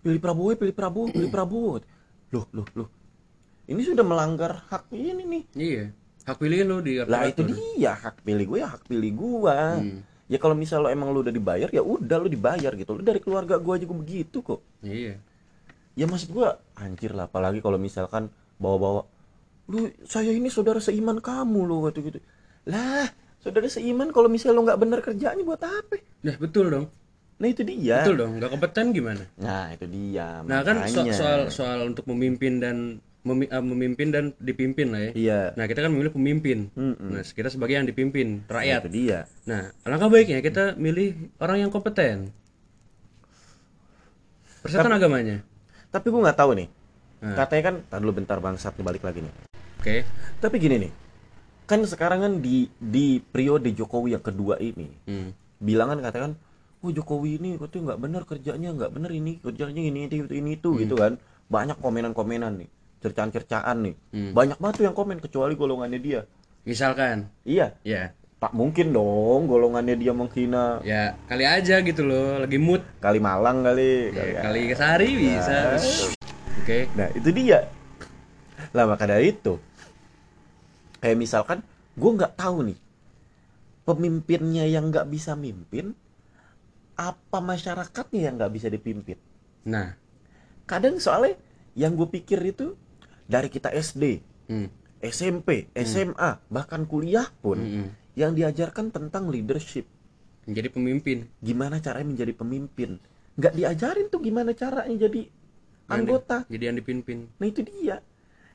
pilih 0.00 0.20
Prabowo 0.20 0.52
pilih 0.52 0.76
Prabowo 0.76 1.08
pilih 1.08 1.32
Prabowo 1.32 1.80
loh 2.28 2.44
loh 2.52 2.68
loh 2.76 2.88
ini 3.64 3.80
sudah 3.80 4.04
melanggar 4.04 4.60
hak 4.68 4.92
ini 4.92 5.24
nih 5.24 5.42
Iya. 5.56 5.84
Hak 6.28 6.36
pilih 6.36 6.58
lo 6.62 6.76
di 6.78 7.00
lah 7.00 7.24
itu 7.24 7.40
dia 7.42 7.92
hak 7.94 8.20
pilih 8.20 8.44
gue 8.46 8.58
ya 8.58 8.68
hak 8.68 8.84
pilih 8.84 9.10
gue 9.10 9.56
Hmm. 9.74 9.98
ya 10.26 10.36
kalau 10.36 10.52
misal 10.52 10.78
lo 10.80 10.88
emang 10.88 11.08
lo 11.08 11.20
udah 11.20 11.32
dibayar 11.32 11.66
ya 11.66 11.80
udah 11.80 12.16
lo 12.18 12.28
dibayar 12.28 12.68
gitu 12.70 12.90
lo 12.90 13.00
dari 13.00 13.16
keluarga 13.16 13.56
gue 13.56 13.72
aja 13.72 13.82
gue 13.82 13.98
begitu 13.98 14.38
kok 14.38 14.60
Iya. 14.80 15.16
ya 15.94 16.04
maksud 16.04 16.28
gua 16.28 16.48
anjir 16.74 17.10
lah 17.10 17.24
apalagi 17.24 17.58
kalau 17.58 17.74
misalkan 17.74 18.28
bawa-bawa 18.54 19.08
lu 19.66 19.88
saya 20.02 20.28
ini 20.30 20.46
saudara 20.46 20.78
seiman 20.78 21.16
kamu 21.18 21.60
lo 21.62 21.88
gitu 21.88 22.04
gitu 22.04 22.20
lah 22.64 23.08
saudara 23.38 23.64
seiman 23.66 24.08
kalau 24.10 24.28
misal 24.28 24.52
lo 24.52 24.62
nggak 24.62 24.76
bener 24.76 25.00
kerjanya 25.00 25.40
buat 25.40 25.58
apa 25.58 25.96
Nah, 26.18 26.36
betul 26.36 26.68
dong. 26.68 26.86
nah 27.36 27.46
itu 27.46 27.62
dia 27.62 28.02
Betul 28.02 28.18
dong. 28.18 28.32
Nggak 28.36 28.50
kompeten 28.50 28.86
gimana? 28.90 29.24
nah 29.36 29.70
itu 29.70 29.86
dia 29.86 30.42
Nah, 30.42 30.60
kan 30.60 30.82
so- 30.84 31.00
makanya. 31.00 31.14
soal 31.14 31.40
soal 31.48 31.78
untuk 31.86 32.04
memimpin 32.04 32.58
dan 32.58 32.76
memi- 33.20 33.50
ah, 33.50 33.60
memimpin 33.60 34.08
dan 34.08 34.24
dipimpin 34.38 34.88
lah 34.88 35.00
ya. 35.00 35.10
iya 35.12 35.40
Nah, 35.52 35.64
kita 35.64 35.82
kan 35.82 35.90
memilih 35.90 36.10
pemimpin. 36.10 36.70
Mm-mm. 36.72 37.10
Nah, 37.12 37.22
kita 37.22 37.48
sebagai 37.48 37.74
yang 37.74 37.84
dipimpin, 37.84 38.42
Nah, 38.44 38.56
rakyat. 38.56 38.80
itu 38.84 38.90
dia 38.94 39.18
Nah, 39.44 39.74
alangkah 39.82 40.08
baiknya 40.08 40.38
kita 40.38 40.74
milih 40.74 41.34
orang 41.38 41.62
yang 41.62 41.70
kompeten. 41.70 42.30
Persetan 44.58 44.92
agamanya. 44.92 45.40
tapi 45.88 46.12
gua 46.12 46.28
nggak 46.28 46.36
tahu 46.36 46.52
nih 46.52 46.68
Nah. 47.18 47.34
katanya 47.34 47.62
kan 47.64 47.74
tadi 47.82 48.00
dulu 48.04 48.12
bentar 48.20 48.38
bangsat 48.38 48.76
nih 48.76 48.84
balik 48.84 49.02
lagi 49.02 49.24
nih 49.24 49.32
Oke. 49.80 49.96
tapi 50.38 50.60
gini 50.60 50.76
nih 50.84 50.92
kan 51.64 51.80
sekarang 51.82 52.20
kan 52.20 52.32
di 52.38 52.68
di 52.76 53.18
periode 53.18 53.72
Jokowi 53.72 54.12
yang 54.12 54.20
kedua 54.20 54.60
ini 54.60 54.92
Hmm. 55.08 55.32
bilangan 55.58 55.98
katakan 55.98 56.36
oh 56.78 56.92
Jokowi 56.92 57.40
ini 57.40 57.56
katanya 57.56 57.96
nggak 57.96 58.00
benar 58.04 58.22
kerjanya 58.22 58.68
nggak 58.70 58.90
benar 58.92 59.10
ini 59.10 59.40
kerjanya 59.40 59.80
ini 59.80 60.06
itu 60.06 60.28
ini, 60.28 60.60
itu 60.60 60.70
gitu 60.76 60.94
kan 60.94 61.16
banyak 61.48 61.80
komenan-komenan 61.80 62.60
nih 62.60 62.68
cercaan-cercaan 62.98 63.76
nih. 63.84 63.96
Hmm. 64.14 64.32
banyak 64.34 64.58
banget 64.58 64.74
tuh 64.82 64.84
yang 64.90 64.96
komen 64.96 65.18
kecuali 65.22 65.54
golongannya 65.54 66.00
dia. 66.02 66.20
Misalkan, 66.66 67.30
iya. 67.46 67.72
Ya, 67.86 68.12
tak 68.38 68.54
mungkin 68.54 68.94
dong 68.94 69.50
golongannya 69.50 69.98
dia 69.98 70.14
menghina. 70.14 70.78
Ya 70.86 71.18
kali 71.26 71.42
aja 71.42 71.82
gitu 71.82 72.06
loh, 72.06 72.42
lagi 72.42 72.58
mood. 72.58 72.82
kali 73.02 73.18
Malang 73.18 73.66
kali. 73.66 74.14
Kali, 74.14 74.30
Ya, 74.34 74.40
kali 74.42 74.60
sehari 74.74 75.08
bisa. 75.18 75.58
Oke. 76.62 76.86
nah 76.94 77.08
itu 77.14 77.30
dia. 77.34 77.66
Lah 78.74 78.84
maka 78.84 79.08
dari 79.08 79.32
itu 79.34 79.56
kayak 80.98 81.18
misalkan 81.18 81.62
gue 81.94 82.10
nggak 82.10 82.34
tahu 82.34 82.66
nih 82.66 82.78
pemimpinnya 83.86 84.66
yang 84.66 84.90
nggak 84.90 85.08
bisa 85.08 85.38
mimpin 85.38 85.94
apa 86.98 87.38
masyarakatnya 87.38 88.20
yang 88.28 88.34
nggak 88.36 88.52
bisa 88.52 88.66
dipimpin? 88.68 89.16
Nah, 89.66 89.94
kadang 90.66 90.98
soalnya 90.98 91.38
yang 91.78 91.94
gue 91.94 92.10
pikir 92.10 92.42
itu 92.42 92.74
dari 93.28 93.46
kita 93.46 93.68
SD, 93.70 94.24
hmm. 94.48 94.68
SMP, 94.98 95.68
SMA, 95.76 96.42
bahkan 96.48 96.82
kuliah 96.82 97.28
pun 97.38 97.54
Mm-mm. 97.56 97.86
yang 98.16 98.32
diajarkan 98.32 98.88
tentang 98.88 99.28
leadership, 99.28 99.86
menjadi 100.42 100.68
pemimpin. 100.68 101.28
gimana 101.38 101.78
caranya 101.78 102.08
menjadi 102.08 102.32
pemimpin. 102.34 102.98
Nggak 103.36 103.54
diajarin 103.54 104.06
tuh 104.08 104.18
gimana 104.18 104.50
caranya 104.50 104.96
jadi 104.98 105.22
Yang 105.22 105.94
anggota. 105.94 106.36
di- 106.42 106.50
jadi 106.50 106.64
yang 106.66 106.76
dipimpin. 106.76 107.18
Nah 107.30 107.46
itu 107.46 107.60
dia. 107.62 108.02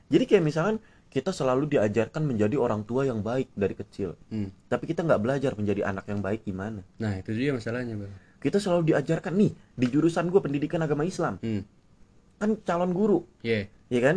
Jadi 0.04 0.24
kayak 0.26 0.44
misalkan 0.44 0.76
kita 1.08 1.30
selalu 1.30 1.70
diajarkan 1.70 2.26
menjadi 2.26 2.58
orang 2.58 2.82
tua 2.82 3.06
yang 3.06 3.22
baik 3.22 3.54
dari 3.54 3.72
kecil, 3.72 4.18
Hmm. 4.28 4.50
tapi 4.66 4.84
kita 4.84 5.00
nggak 5.00 5.22
belajar 5.22 5.54
menjadi 5.54 5.86
anak 5.86 6.04
yang 6.04 6.18
baik 6.18 6.42
gimana. 6.42 6.82
Nah, 6.98 7.14
itu 7.14 7.30
dia 7.30 7.54
masalahnya, 7.54 7.94
Bang. 7.96 8.10
Kita 8.36 8.58
selalu 8.58 8.92
diajarkan 8.92 9.32
nih 9.32 9.48
di 9.72 9.86
jurusan 9.86 10.26
gue 10.26 10.36
pendidikan 10.36 10.82
agama 10.82 11.02
Islam, 11.02 11.38
Hmm. 11.38 11.62
kan 12.36 12.58
calon 12.60 12.90
guru, 12.90 13.22
Iya. 13.40 13.70
ya 13.88 14.00
kan 14.02 14.16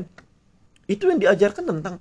itu 0.87 1.03
yang 1.07 1.19
diajarkan 1.19 1.63
tentang 1.67 1.95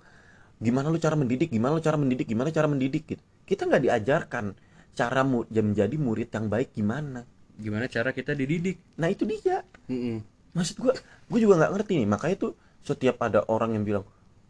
gimana 0.57 0.89
lu 0.89 0.97
cara 0.97 1.15
mendidik 1.19 1.53
gimana 1.53 1.77
lu 1.77 1.83
cara 1.85 1.99
mendidik 2.01 2.27
gimana 2.27 2.49
cara 2.49 2.67
mendidik 2.71 3.05
gitu 3.05 3.23
kita 3.45 3.69
nggak 3.69 3.83
diajarkan 3.87 4.57
cara 4.97 5.21
mu 5.27 5.45
menjadi 5.53 5.97
murid 6.01 6.29
yang 6.33 6.47
baik 6.49 6.73
gimana 6.73 7.27
Gimana 7.57 7.89
cara 7.89 8.13
kita 8.13 8.37
dididik? 8.37 8.77
nah 9.01 9.09
itu 9.09 9.25
dia 9.29 9.65
Mm-mm. 9.89 10.21
maksud 10.57 10.77
gua 10.81 10.93
gue 11.29 11.39
juga 11.41 11.61
nggak 11.61 11.73
ngerti 11.77 11.93
nih 12.01 12.09
makanya 12.09 12.37
tuh 12.49 12.53
setiap 12.81 13.17
ada 13.21 13.45
orang 13.53 13.77
yang 13.77 13.85
bilang 13.85 14.05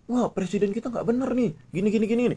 wah 0.07 0.31
presiden 0.31 0.71
kita 0.71 0.91
nggak 0.93 1.07
bener 1.07 1.31
nih 1.35 1.51
gini 1.75 1.89
gini 1.91 2.07
gini 2.07 2.23
gini 2.31 2.37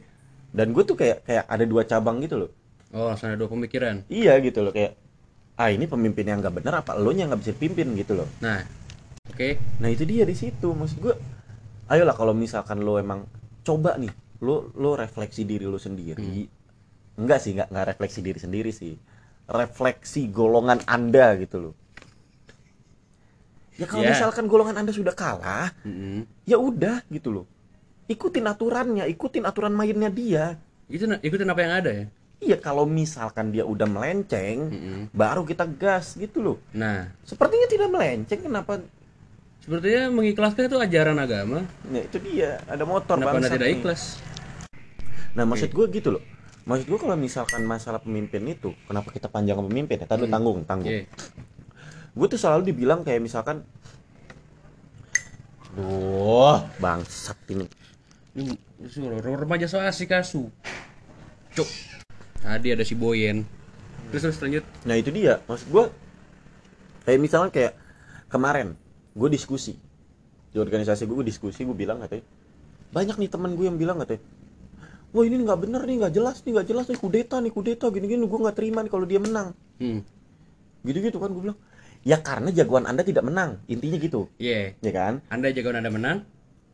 dan 0.49 0.73
gue 0.73 0.81
tuh 0.81 0.97
kayak 0.97 1.25
kayak 1.29 1.45
ada 1.45 1.65
dua 1.69 1.85
cabang 1.85 2.17
gitu 2.25 2.38
loh 2.41 2.51
Oh, 2.89 3.05
langsung 3.05 3.29
ada 3.29 3.38
dua 3.38 3.49
pemikiran. 3.53 4.01
iya 4.09 4.33
gitu 4.41 4.65
loh 4.65 4.73
kayak 4.73 4.97
ah 5.62 5.69
ini 5.69 5.85
pemimpin 5.85 6.25
yang 6.25 6.41
nggak 6.41 6.55
bener 6.57 6.73
apa 6.81 6.97
lo 6.97 7.13
yang 7.13 7.29
nggak 7.29 7.41
bisa 7.45 7.53
pimpin 7.53 7.93
gitu 7.93 8.17
loh 8.17 8.25
Nah, 8.41 8.65
oke. 9.29 9.62
Nah 9.77 9.89
itu 9.93 10.09
dia 10.09 10.25
di 10.25 10.33
situ 10.33 10.73
maksud 10.73 10.97
gue. 10.97 11.15
Ayolah 11.89 12.13
kalau 12.13 12.38
misalkan 12.38 12.86
lo 12.86 13.02
emang 13.02 13.25
coba 13.65 13.97
nih, 13.97 14.13
lo 14.45 14.69
lo 14.78 14.93
refleksi 14.93 15.41
diri 15.43 15.65
lo 15.65 15.82
sendiri. 15.82 16.45
Enggak 17.17 17.39
sih, 17.41 17.52
enggak 17.58 17.73
enggak 17.73 17.88
refleksi 17.95 18.19
diri 18.21 18.39
sendiri 18.39 18.71
sih. 18.71 18.93
Refleksi 19.49 20.30
golongan 20.30 20.86
anda 20.86 21.34
gitu 21.41 21.58
loh. 21.69 21.73
Ya 23.80 23.88
kalau 23.89 24.04
Ya. 24.06 24.12
misalkan 24.13 24.45
golongan 24.45 24.75
anda 24.78 24.91
sudah 24.91 25.15
kalah, 25.15 25.71
Mm-mm. 25.88 26.28
ya 26.45 26.60
udah 26.60 27.02
gitu 27.10 27.32
loh. 27.32 27.45
Ikutin 28.06 28.45
aturannya, 28.45 29.08
ikutin 29.08 29.47
aturan 29.47 29.71
mainnya 29.71 30.12
dia. 30.12 30.60
Itu 30.91 31.08
ikutin 31.08 31.47
apa 31.49 31.62
yang 31.63 31.73
ada 31.80 31.91
ya. 31.95 32.06
Iya 32.39 32.58
kalau 32.60 32.84
misalkan 32.84 33.52
dia 33.56 33.63
udah 33.63 33.88
melenceng, 33.88 34.58
Mm-mm. 34.69 34.99
baru 35.15 35.47
kita 35.47 35.63
gas 35.65 36.19
gitu 36.19 36.43
loh. 36.43 36.58
Nah, 36.75 37.12
Sepertinya 37.23 37.67
tidak 37.71 37.89
melenceng, 37.91 38.39
kenapa? 38.45 38.84
Sepertinya 39.60 40.10
mengikhlaskan 40.10 40.67
itu 40.72 40.78
ajaran 40.80 41.17
agama. 41.19 41.67
Ya 41.91 42.02
itu 42.04 42.17
dia, 42.24 42.63
ada 42.65 42.84
motor 42.88 43.19
Kenapa 43.19 43.38
anda 43.38 43.48
bangsat 43.48 43.56
tidak 43.60 43.69
ikhlas? 43.80 44.02
Nah 45.38 45.45
maksud 45.45 45.69
gue 45.69 45.86
gitu 45.93 46.10
loh 46.17 46.24
Maksud 46.65 46.89
gue 46.89 47.00
kalau 47.00 47.13
misalkan 47.13 47.62
masalah 47.62 48.02
pemimpin 48.02 48.41
itu 48.50 48.74
Kenapa 48.89 49.13
kita 49.13 49.30
panjang 49.30 49.62
pemimpin 49.62 50.02
ya 50.02 50.10
Tadi 50.10 50.26
Hmm. 50.26 50.34
tanggung, 50.34 50.58
tanggung 50.65 50.89
Iya. 50.89 51.06
Gue 52.17 52.28
tuh 52.28 52.41
selalu 52.41 52.74
dibilang 52.74 53.06
kayak 53.06 53.22
misalkan 53.22 53.62
Duh, 55.78 56.65
bangsat 56.82 57.38
ini 57.54 57.69
remaja 59.22 59.67
so 59.67 59.78
asik 59.78 60.15
asu. 60.15 60.48
Cuk. 61.54 61.67
Tadi 62.39 62.72
ada 62.72 62.84
si 62.88 62.95
Boyen. 62.95 63.43
Terus 64.10 64.22
terus 64.26 64.39
lanjut. 64.41 64.63
Nah 64.88 64.95
itu 64.98 65.12
dia, 65.13 65.43
maksud 65.45 65.67
gue 65.69 65.86
Kayak 67.06 67.19
misalnya 67.22 67.50
kayak 67.54 67.74
Kemarin, 68.30 68.78
gue 69.13 69.30
diskusi. 69.30 69.74
Di 70.50 70.58
organisasi 70.58 71.06
gue, 71.06 71.13
gue 71.13 71.28
diskusi, 71.30 71.62
gue 71.62 71.78
bilang 71.78 72.02
katanya 72.02 72.26
Banyak 72.89 73.22
nih 73.22 73.30
teman 73.30 73.54
gue 73.54 73.69
yang 73.69 73.78
bilang 73.78 74.02
katanya 74.02 74.22
Wah 75.10 75.26
ini 75.26 75.41
nggak 75.41 75.60
bener 75.62 75.82
nih, 75.86 75.95
nggak 76.02 76.13
jelas 76.13 76.41
nih, 76.41 76.52
nggak 76.58 76.67
jelas 76.69 76.86
nih 76.89 76.98
Kudeta 76.98 77.38
nih, 77.38 77.54
kudeta, 77.54 77.86
gini-gini 77.89 78.26
Gue 78.26 78.39
nggak 78.41 78.58
terima 78.58 78.82
nih 78.82 78.91
kalau 78.93 79.06
dia 79.06 79.22
menang 79.22 79.54
Hmm. 79.80 80.02
Gitu-gitu 80.84 81.17
kan 81.24 81.32
gue 81.32 81.41
bilang. 81.50 81.60
Ya 82.04 82.19
karena 82.19 82.52
jagoan 82.52 82.84
anda 82.84 83.04
tidak 83.06 83.24
menang 83.24 83.62
Intinya 83.69 83.95
gitu. 83.95 84.28
Iya. 84.41 84.74
ya 84.82 84.91
kan? 84.91 85.13
Anda 85.30 85.54
jagoan 85.54 85.80
Anda 85.80 85.91
menang, 85.93 86.17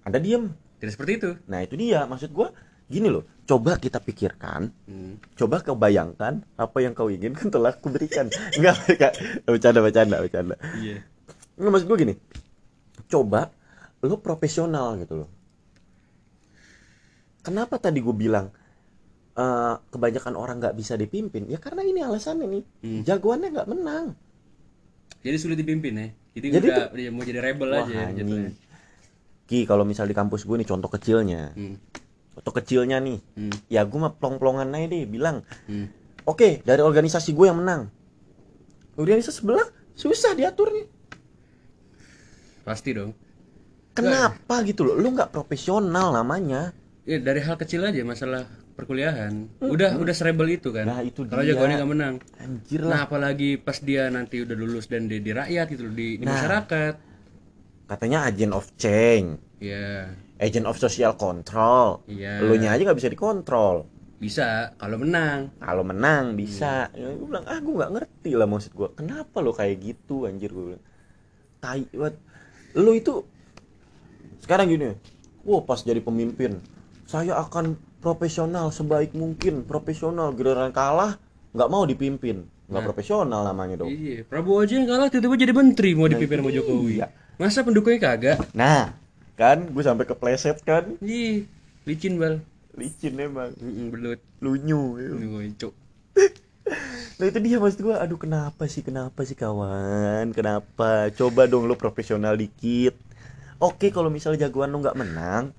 anda 0.01 0.17
diem. 0.17 0.55
Tidak 0.79 0.91
seperti 0.95 1.11
itu. 1.17 1.29
nah 1.45 1.61
itu 1.61 1.73
dia. 1.77 2.03
Maksud 2.05 2.29
gua 2.31 2.49
gini 2.85 3.09
loh 3.09 3.25
coba 3.45 3.81
kita 3.81 3.97
pikirkan 3.97 4.69
Hmm. 4.85 5.17
coba 5.33 5.61
kau 5.65 5.73
bayangkan 5.73 6.45
apa 6.53 6.77
yang 6.85 6.93
kau 6.93 7.09
inginkan 7.09 7.49
telah 7.49 7.73
kuberikan 7.73 8.29
enggak 8.53 8.77
enggak 8.93 9.13
bercanda 9.49 9.79
bercanda 9.81 10.15
bercanda. 10.21 10.55
Iya. 10.77 11.01
Enggak 11.55 11.71
maksud 11.71 11.87
gua 11.87 11.97
gini 11.97 12.13
coba 13.05 13.41
lo 14.01 14.17
profesional 14.17 14.95
gitu 14.97 15.15
loh 15.17 15.29
kenapa 17.41 17.77
tadi 17.77 17.99
gue 17.99 18.15
bilang 18.15 18.49
eh, 19.35 19.75
kebanyakan 19.89 20.33
orang 20.33 20.57
nggak 20.57 20.75
bisa 20.75 20.95
dipimpin 20.95 21.45
ya 21.45 21.57
karena 21.57 21.81
ini 21.81 21.99
alasannya 21.99 22.47
nih 22.47 22.63
Hmm. 22.81 23.01
jagoannya 23.03 23.49
nggak 23.51 23.69
menang 23.69 24.07
Jadi 25.25 25.37
sulit 25.41 25.57
dipimpin 25.57 25.93
ya. 25.97 26.07
Jadi, 26.37 26.47
Jadi 26.53 26.65
udah 26.69 26.85
dia 26.93 27.09
mau 27.09 27.25
jadi 27.25 27.41
rebel 27.41 27.73
Wah, 27.73 27.81
aja 27.81 28.13
jatuhnya. 28.13 28.53
Ki 29.49 29.65
kalau 29.65 29.81
misal 29.81 30.05
di 30.05 30.13
kampus 30.13 30.45
gue 30.45 30.53
nih 30.55 30.65
contoh 30.65 30.85
kecilnya 30.87 31.49
Hmm. 31.53 31.81
foto 32.31 32.51
kecilnya 32.51 33.01
nih 33.01 33.19
Hmm. 33.33 33.53
ya 33.65 33.81
gue 33.83 33.97
mah 33.97 34.13
plong-plongan 34.13 34.69
aja 34.69 34.85
deh 34.85 35.03
bilang 35.05 35.41
Hmm. 35.65 35.89
oke 36.23 36.61
dari 36.61 36.81
organisasi 36.81 37.33
gue 37.33 37.45
yang 37.45 37.57
menang 37.57 37.89
organisasi 38.95 39.33
sebelah 39.35 39.65
susah 39.93 40.33
diatur 40.33 40.69
nih 40.69 40.85
Pasti 42.65 42.91
dong. 42.97 43.11
kenapa 43.97 44.55
gitu 44.69 44.81
loh 44.87 44.95
lu 45.01 45.07
nggak 45.15 45.31
profesional 45.35 46.07
namanya 46.17 46.61
Ya, 47.05 47.21
dari 47.21 47.37
hal 47.45 47.53
kecil 47.61 47.85
aja 47.85 48.01
masalah 48.01 48.49
perkuliahan. 48.73 49.45
Udah 49.61 49.93
udah 50.01 50.15
serebel 50.17 50.57
itu 50.57 50.73
kan. 50.73 50.89
Nah, 50.89 50.99
itu 51.05 51.21
Kalau 51.29 51.45
dia. 51.45 51.53
jagoannya 51.53 51.75
nggak 51.79 51.91
menang. 51.93 52.15
anjir 52.41 52.81
Nah, 52.81 52.89
lah 52.89 52.99
apalagi 53.05 53.49
pas 53.61 53.77
dia 53.77 54.09
nanti 54.09 54.41
udah 54.41 54.57
lulus 54.57 54.85
dan 54.89 55.05
di, 55.05 55.21
di 55.21 55.29
rakyat 55.29 55.65
gitu 55.69 55.85
loh, 55.85 55.93
di, 55.93 56.17
di 56.17 56.25
Nah. 56.25 56.33
masyarakat. 56.33 56.93
katanya 57.89 58.25
agent 58.29 58.53
of 58.53 58.65
change 58.77 59.37
Ya, 59.59 60.09
agent 60.39 60.65
of 60.69 60.77
social 60.79 61.13
control 61.19 62.01
Iya. 62.09 62.29
lu 62.45 62.55
nya 62.61 62.73
aja 62.75 62.81
nggak 62.85 62.99
bisa 62.99 63.11
dikontrol 63.13 63.77
bisa 64.19 64.73
kalau 64.79 64.97
menang. 65.03 65.41
kalau 65.59 65.83
menang 65.87 66.25
bisa 66.41 66.91
ya, 66.93 67.07
gue 67.15 67.27
bilang 67.31 67.45
ah 67.47 67.59
gue 67.63 67.73
nggak 67.79 67.91
ngerti 67.95 68.31
lah 68.39 68.47
maksud 68.49 68.71
gue 68.75 68.89
kenapa 68.99 69.37
lo 69.45 69.51
kayak 69.55 69.75
gitu 69.81 70.27
anjir 70.29 70.49
gue 70.55 70.65
bilang 70.75 70.83
tai 71.63 71.83
banget 71.93 72.15
lo 72.75 72.91
itu 72.91 73.23
sekarang 74.39 74.67
gini 74.67 74.93
wah 75.41 75.61
pas 75.61 75.79
jadi 75.79 75.99
pemimpin 75.99 76.59
saya 77.05 77.37
akan 77.37 77.73
profesional 77.99 78.69
sebaik 78.69 79.13
mungkin 79.13 79.63
profesional 79.63 80.29
giliran 80.31 80.69
kalah 80.69 81.17
nggak 81.51 81.69
mau 81.69 81.83
dipimpin 81.83 82.43
nggak 82.65 82.83
profesional 82.83 83.41
namanya 83.43 83.79
dong 83.79 83.89
Iya, 83.89 84.25
Prabowo 84.25 84.59
aja 84.59 84.73
yang 84.73 84.85
kalah 84.85 85.07
tiba-tiba 85.07 85.37
jadi 85.39 85.53
menteri 85.53 85.93
mau 85.93 86.05
dipimpin 86.05 86.41
sama 86.41 86.51
Jokowi. 86.51 86.93
iya. 86.95 87.07
Masa 87.35 87.61
pendukungnya 87.61 88.01
kagak? 88.01 88.37
nah 88.51 88.93
kan 89.35 89.69
gue 89.69 89.83
sampai 89.83 90.03
kepleset 90.03 90.59
kan 90.61 90.97
Ih, 90.99 91.45
licin 91.85 92.17
bal. 92.17 92.41
licin 92.73 93.15
emang 93.15 93.53
belut. 93.89 94.19
lunyu 94.41 94.97
ya. 94.97 95.09
Ini 95.13 95.25
ngocok. 95.25 95.73
Nah 97.15 97.25
itu 97.31 97.39
dia 97.39 97.57
maksud 97.61 97.79
gue 97.79 97.95
Aduh 97.95 98.19
kenapa 98.19 98.65
sih 98.67 98.81
Kenapa 98.83 99.23
sih 99.23 99.37
kawan? 99.37 100.33
Kenapa? 100.35 101.07
Coba 101.13 101.47
dong 101.47 101.69
lo 101.69 101.77
profesional 101.79 102.35
dikit. 102.35 102.97
Oke 103.61 103.93
kalau 103.93 104.11
misalnya 104.11 104.49
jagoan 104.49 104.73
lo 104.73 104.83
nggak 104.83 104.99
menang 104.99 105.55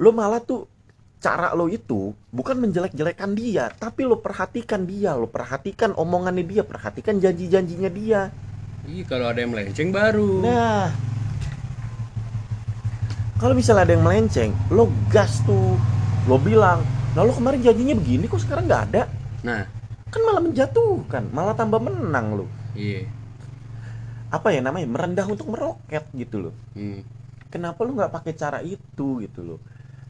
Lo 0.00 0.10
malah 0.10 0.42
tuh 0.42 0.66
Cara 1.22 1.54
lo 1.54 1.70
itu 1.70 2.10
Bukan 2.34 2.58
menjelek-jelekan 2.58 3.30
dia 3.38 3.70
Tapi 3.70 4.02
lo 4.02 4.18
perhatikan 4.18 4.82
dia 4.82 5.14
Lo 5.14 5.30
perhatikan 5.30 5.94
omongannya 5.94 6.42
dia 6.42 6.62
Perhatikan 6.66 7.22
janji-janjinya 7.22 7.90
dia. 7.92 8.20
Ih, 8.84 9.00
kalau 9.08 9.32
ada 9.32 9.40
yang 9.40 9.56
melenceng 9.56 9.88
baru. 9.88 10.44
Nah. 10.44 10.92
Kalau 13.40 13.56
misalnya 13.56 13.88
ada 13.88 13.94
yang 13.94 14.04
melenceng 14.04 14.50
Lo 14.74 14.90
gas 15.08 15.38
tuh. 15.46 15.78
Lo 16.26 16.36
bilang 16.42 16.82
Nah 17.14 17.22
lo 17.22 17.30
kemarin 17.30 17.62
janjinya 17.62 17.94
begini 17.94 18.26
Kok 18.26 18.42
sekarang 18.42 18.66
nggak 18.66 18.82
ada? 18.90 19.06
Nah, 19.44 19.62
Kan 20.14 20.22
malah 20.22 20.38
menjatuhkan 20.40 21.26
Malah 21.28 21.52
tambah 21.52 21.82
menang 21.82 22.38
lo 22.38 22.46
iya. 22.72 23.02
apa 24.30 24.50
ya 24.50 24.58
namanya 24.58 24.86
merendah 24.86 25.26
untuk 25.26 25.46
meroket 25.46 26.06
gitu 26.12 26.38
loh 26.40 26.54
Hmm. 26.72 27.02
kenapa 27.48 27.82
lu 27.82 27.94
nggak 27.94 28.10
pakai 28.10 28.32
cara 28.32 28.58
itu 28.60 29.18
gitu 29.20 29.40
loh 29.44 29.58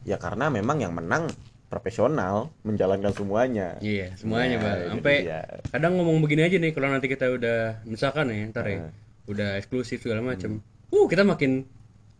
ya 0.01 0.17
karena 0.17 0.49
memang 0.49 0.77
yang 0.77 0.93
menang 0.93 1.29
profesional 1.65 2.53
menjalankan 2.61 3.09
semuanya 3.11 3.77
Iya, 3.81 4.13
semuanya, 4.15 4.55
Nah, 4.55 4.63
Bang. 4.63 4.79
Sampai 4.95 5.15
dia. 5.23 5.41
kadang 5.67 5.97
ngomong 5.97 6.21
begini 6.21 6.41
aja 6.41 6.57
nih 6.57 6.71
kalau 6.71 6.87
nanti 6.87 7.05
kita 7.05 7.25
udah 7.27 7.81
misalkan 7.83 8.29
ya, 8.29 8.45
ntar 8.47 8.65
ya, 8.65 8.77
Nah. 8.79 8.93
udah 9.25 9.49
eksklusif 9.57 9.99
segala 9.99 10.21
macam. 10.21 10.61
Uh, 10.89 11.05
kita 11.05 11.21
makin 11.21 11.65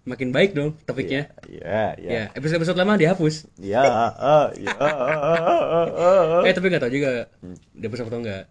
makin 0.06 0.30
baik 0.30 0.54
dong 0.54 0.78
topiknya. 0.82 1.34
iya 1.46 1.98
iya 1.98 2.10
Ya, 2.10 2.24
episode-episode 2.32 2.78
lama 2.78 2.94
dihapus. 2.94 3.50
iya 3.58 3.82
ah, 4.14 4.48
iya 4.54 4.70
ah, 4.72 4.94
ah. 6.40 6.42
Eh, 6.42 6.54
tapi 6.54 6.70
nggak 6.70 6.80
tahu 6.80 6.94
juga 6.94 7.26
dihapus 7.72 8.00
atau 8.04 8.22
enggak. 8.22 8.46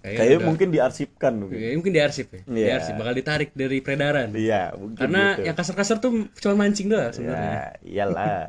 kayaknya 0.00 0.36
udah- 0.36 0.48
mungkin 0.48 0.68
diarsipkan 0.70 1.32
mungkin 1.36 1.56
Ya, 1.56 1.68
mungkin 1.72 1.92
diarsip 1.92 2.26
ya. 2.30 2.40
Iya. 2.46 2.66
Diarsip 2.70 2.96
bakal 2.96 3.12
ditarik 3.14 3.50
dari 3.52 3.80
peredaran. 3.80 4.32
iya 4.32 4.72
mungkin 4.72 4.96
Karena 4.96 5.22
gitu. 5.34 5.44
yang 5.44 5.56
kasar-kasar 5.56 5.96
tuh 5.98 6.10
cuma 6.36 6.54
mancing 6.58 6.88
doang 6.88 7.12
sebenarnya. 7.12 7.52
ya 7.52 7.64
iyalah 7.82 8.48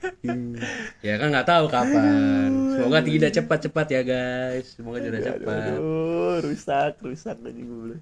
Ya 1.06 1.14
kan 1.16 1.28
nggak 1.28 1.48
tahu 1.48 1.64
kapan. 1.66 2.50
Semoga 2.72 3.00
tidak 3.02 3.30
cepat-cepat 3.32 3.86
ya 3.88 4.00
guys. 4.02 4.66
Semoga 4.76 4.98
tidak 5.00 5.20
cepat. 5.22 5.72
aduh 5.72 6.36
rusak 6.40 6.92
rusak 7.00 7.36
aja 7.38 7.52
gue 7.52 7.96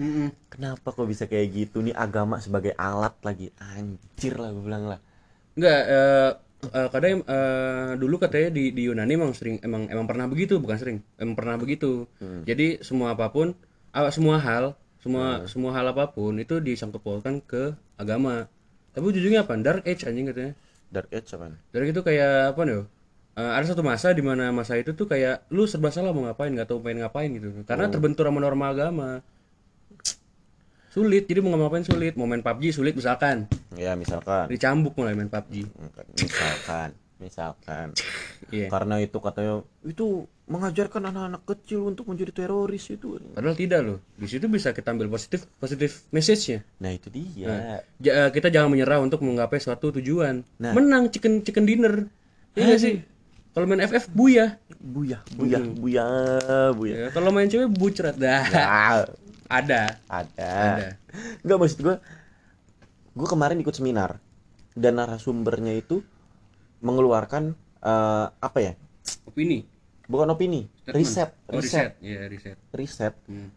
Mm-mm. 0.00 0.28
kenapa 0.52 0.88
kok 0.96 1.08
bisa 1.12 1.24
kayak 1.30 1.46
gitu 1.52 1.76
nih 1.86 1.94
agama 2.04 2.36
sebagai 2.40 2.72
alat 2.88 3.14
lagi 3.28 3.46
anjir 3.60 4.34
lah 4.40 4.50
gue 4.54 4.64
bilang 4.64 4.84
lah 4.90 5.00
Enggak, 5.58 5.80
eh 5.92 6.30
eh, 6.78 6.88
kadang 6.94 7.14
eh, 7.26 7.90
dulu 8.00 8.16
katanya 8.22 8.48
di 8.56 8.64
di 8.76 8.82
Yunani 8.88 9.12
emang 9.18 9.32
sering 9.36 9.56
emang 9.66 9.82
emang 9.92 10.06
pernah 10.10 10.26
begitu, 10.30 10.54
bukan 10.62 10.78
sering. 10.80 10.98
Emang 11.20 11.36
pernah 11.36 11.56
begitu. 11.60 12.08
Jadi 12.48 12.80
semua 12.80 13.12
apa 13.18 13.28
pun, 13.34 13.52
ah, 13.92 14.08
semua 14.14 14.40
hal, 14.40 14.78
semua 15.02 15.44
semua 15.50 15.70
hal 15.76 15.86
apa 15.92 16.08
pun 16.16 16.32
itu 16.40 16.62
disangkut 16.62 17.02
pautkan 17.04 17.42
ke 17.44 17.76
agama. 18.00 18.48
Tapi 18.94 19.04
ujungnya 19.12 19.44
apa? 19.44 19.54
Dark 19.60 19.84
Age 19.86 20.08
anjing 20.08 20.26
katanya. 20.32 20.54
dark 20.90 21.06
age 21.14 21.30
apa 21.38 21.54
Dark 21.70 21.86
itu 21.86 22.00
kayak 22.02 22.54
apa 22.56 22.60
nih? 22.66 22.82
Eh, 23.38 23.52
ada 23.56 23.64
satu 23.66 23.82
masa 23.86 24.10
di 24.10 24.22
mana 24.26 24.50
masa 24.50 24.74
itu 24.74 24.90
tuh 24.98 25.06
kayak 25.06 25.46
lu 25.54 25.64
serba 25.70 25.90
salah 25.94 26.10
mau 26.10 26.26
ngapain, 26.26 26.50
nggak 26.50 26.66
tahu 26.70 26.82
pengen 26.82 27.06
ngapain 27.06 27.30
gitu. 27.30 27.48
Karena 27.68 27.86
terbentur 27.92 28.26
sama 28.26 28.40
norma 28.42 28.74
agama. 28.74 29.10
Sulit, 30.90 31.24
jadi 31.24 31.38
mau 31.38 31.54
ngapain 31.54 31.82
sulit. 31.82 32.12
Mau 32.14 32.26
main 32.26 32.42
PUBG 32.42 32.74
sulit 32.74 32.92
misalkan. 32.92 33.46
ya 33.72 33.94
misalkan 33.94 34.50
Dicambuk 34.50 34.92
mulai 34.92 35.14
main 35.14 35.30
PUBG. 35.30 35.70
misalkan 36.16 36.90
misalkan 37.16 37.86
Iya. 38.48 38.66
karena 38.66 38.96
itu 38.96 39.14
katanya 39.16 39.60
itu 39.80 40.24
mengajarkan 40.46 41.06
anak-anak 41.06 41.42
kecil 41.46 41.86
untuk 41.86 42.08
menjadi 42.08 42.34
teroris 42.34 42.88
itu 42.88 43.20
Padahal 43.30 43.54
tidak 43.54 43.80
loh. 43.80 43.98
Di 44.16 44.26
situ 44.26 44.48
bisa 44.48 44.72
kita 44.72 44.90
ambil 44.90 45.06
positif 45.06 45.46
positif 45.54 46.08
message-nya. 46.10 46.64
nah 46.76 46.90
itu 46.90 47.06
dia 47.06 47.84
Ja- 48.00 48.26
eh, 48.26 48.30
kita 48.32 48.48
jangan 48.48 48.66
menyerah 48.68 48.98
untuk 48.98 49.20
menggapai 49.20 49.60
suatu 49.60 49.92
tujuan. 49.92 50.42
Nah. 50.56 50.72
Menang 50.72 51.06
chicken 51.06 51.40
chicken 51.40 51.62
dinner. 51.62 52.08
Iya 52.52 52.74
sih? 52.74 52.94
Kalau 53.52 53.64
main 53.64 53.78
FF 53.80 54.10
buya. 54.10 54.56
buyah 54.80 55.20
buyah 55.30 55.60
buyah 55.60 56.10
buyah 56.72 56.96
Ya, 56.96 57.06
kalau 57.12 57.30
main 57.30 57.46
cewek 57.46 57.68
bucrat 57.68 58.16
dah. 58.16 58.42
ah, 58.56 59.04
Ada. 59.50 59.98
ada 60.06 60.50
Ada. 60.70 60.88
nggak 61.42 61.58
maksud 61.58 61.78
gue 61.80 61.96
gue 63.10 63.28
kemarin 63.28 63.58
ikut 63.58 63.74
seminar 63.74 64.22
dan 64.72 64.94
narasumbernya 64.94 65.74
itu 65.74 66.00
mengeluarkan 66.78 67.52
eh, 67.80 68.26
apa 68.30 68.58
ya 68.60 68.72
Opini. 69.26 69.66
bukan 70.06 70.30
opini 70.30 70.70
riset 70.86 71.34
Oh, 71.44 71.58
riset 71.58 71.98
riset. 71.98 72.00
Iya, 72.00 72.20
riset. 72.26 72.56
riset 72.70 73.14
Hmm. 73.26 73.50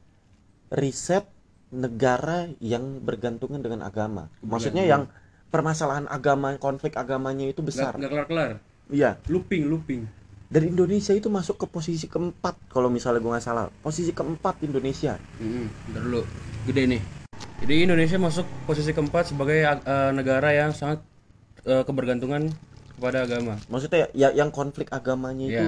riset 0.69 1.25
negara 1.69 2.49
yang 2.59 2.97
bergantungan 2.99 3.57
dengan 3.57 3.81
agama 3.81 4.29
maksudnya 4.39 4.83
yang 4.83 5.09
permasalahan 5.47 6.05
agama 6.07 6.57
konflik 6.57 6.93
agamanya 6.93 7.45
itu 7.47 7.61
besar 7.61 7.93
Nggak 7.93 8.09
kelar-kelar. 8.09 8.51
iya 8.89 9.21
Looping, 9.25 9.65
looping. 9.67 10.01
Dan 10.53 10.69
Indonesia 10.69 11.17
itu 11.17 11.33
masuk 11.33 11.57
ke 11.57 11.65
posisi 11.65 12.05
keempat 12.05 12.69
kalau 12.69 12.93
misalnya 12.93 13.25
gue 13.25 13.31
nggak 13.33 13.41
salah 13.41 13.65
posisi 13.81 14.13
keempat 14.13 14.61
Indonesia 14.61 15.17
Hmm, 15.41 15.65
bentar 15.89 16.01
dulu. 16.05 16.21
Gede 16.69 16.83
nih. 16.93 17.01
Jadi 17.65 17.73
Indonesia 17.89 18.17
masuk 18.21 18.45
posisi 18.69 18.93
keempat 18.93 19.33
sebagai 19.33 19.65
eh, 19.65 20.11
negara 20.13 20.53
yang 20.53 20.69
sangat 20.77 21.01
eh, 21.65 21.81
kebergantungan 21.81 22.53
kepada 22.93 23.25
agama. 23.25 23.57
maksudnya 23.67 24.05
ya 24.13 24.29
yang 24.29 24.53
konflik 24.53 24.93
agamanya 24.93 25.45
itu 25.49 25.65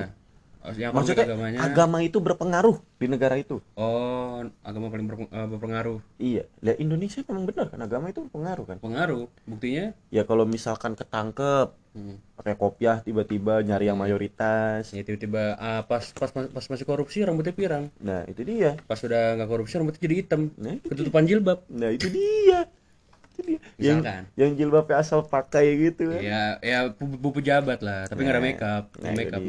Iya. 0.68 0.90
Konflik 0.90 1.14
maksudnya 1.14 1.26
agamanya. 1.30 1.60
agama 1.62 1.98
itu 2.00 2.18
berpengaruh 2.18 2.78
di 2.96 3.06
negara 3.06 3.36
itu 3.36 3.62
Oh, 3.74 4.42
agama 4.62 4.90
paling 4.90 5.06
eh, 5.06 5.48
berpengaruh. 5.48 6.00
iya 6.18 6.44
ya 6.60 6.74
Indonesia 6.76 7.22
memang 7.22 7.46
benar 7.46 7.68
kan 7.68 7.80
agama 7.80 8.10
itu 8.10 8.24
berpengaruh 8.24 8.66
kan 8.66 8.78
Pengaruh. 8.80 9.30
Buktinya? 9.44 9.94
ya 10.10 10.24
kalau 10.24 10.44
misalkan 10.44 10.94
ketangkep 10.94 11.70
Hmm. 11.92 12.20
pakai 12.36 12.60
kopiah 12.60 13.00
tiba-tiba 13.00 13.64
nyari 13.64 13.88
yang 13.88 13.96
mayoritas 13.96 14.92
Ya 14.92 15.00
tiba-tiba 15.00 15.56
ah, 15.56 15.80
pas, 15.82 16.04
pas 16.12 16.28
pas 16.28 16.66
masih 16.66 16.84
korupsi 16.84 17.24
rambutnya 17.24 17.52
pirang. 17.52 17.88
nah 17.98 18.26
itu 18.26 18.44
dia 18.44 18.76
Pas 18.84 19.00
sudah 19.00 19.32
nggak 19.34 19.48
korupsi 19.48 19.80
rambutnya 19.80 20.04
jadi 20.04 20.16
hitam. 20.20 20.52
Nah, 20.56 20.76
Ketutupan 20.82 21.24
jilbab. 21.24 21.64
nah 21.70 21.88
itu 21.88 22.12
dia 22.12 22.68
itu 23.32 23.40
dia 23.46 23.60
yang 23.78 24.00
Misalkan. 24.00 24.22
yang 24.36 24.52
jilbabnya 24.56 24.96
asal 24.98 25.24
pakai 25.24 25.66
gitu 25.78 26.08
kan 26.10 26.20
Ya, 26.20 26.44
ya 26.60 26.80
bu, 26.90 27.16
bu 27.16 27.30
pejabat 27.32 27.80
lah, 27.80 28.08
tapi 28.08 28.24
nggak 28.24 28.36
ada 28.36 28.44
makeup, 28.44 28.84
nah, 28.96 29.12
make 29.12 29.32
itu 29.32 29.40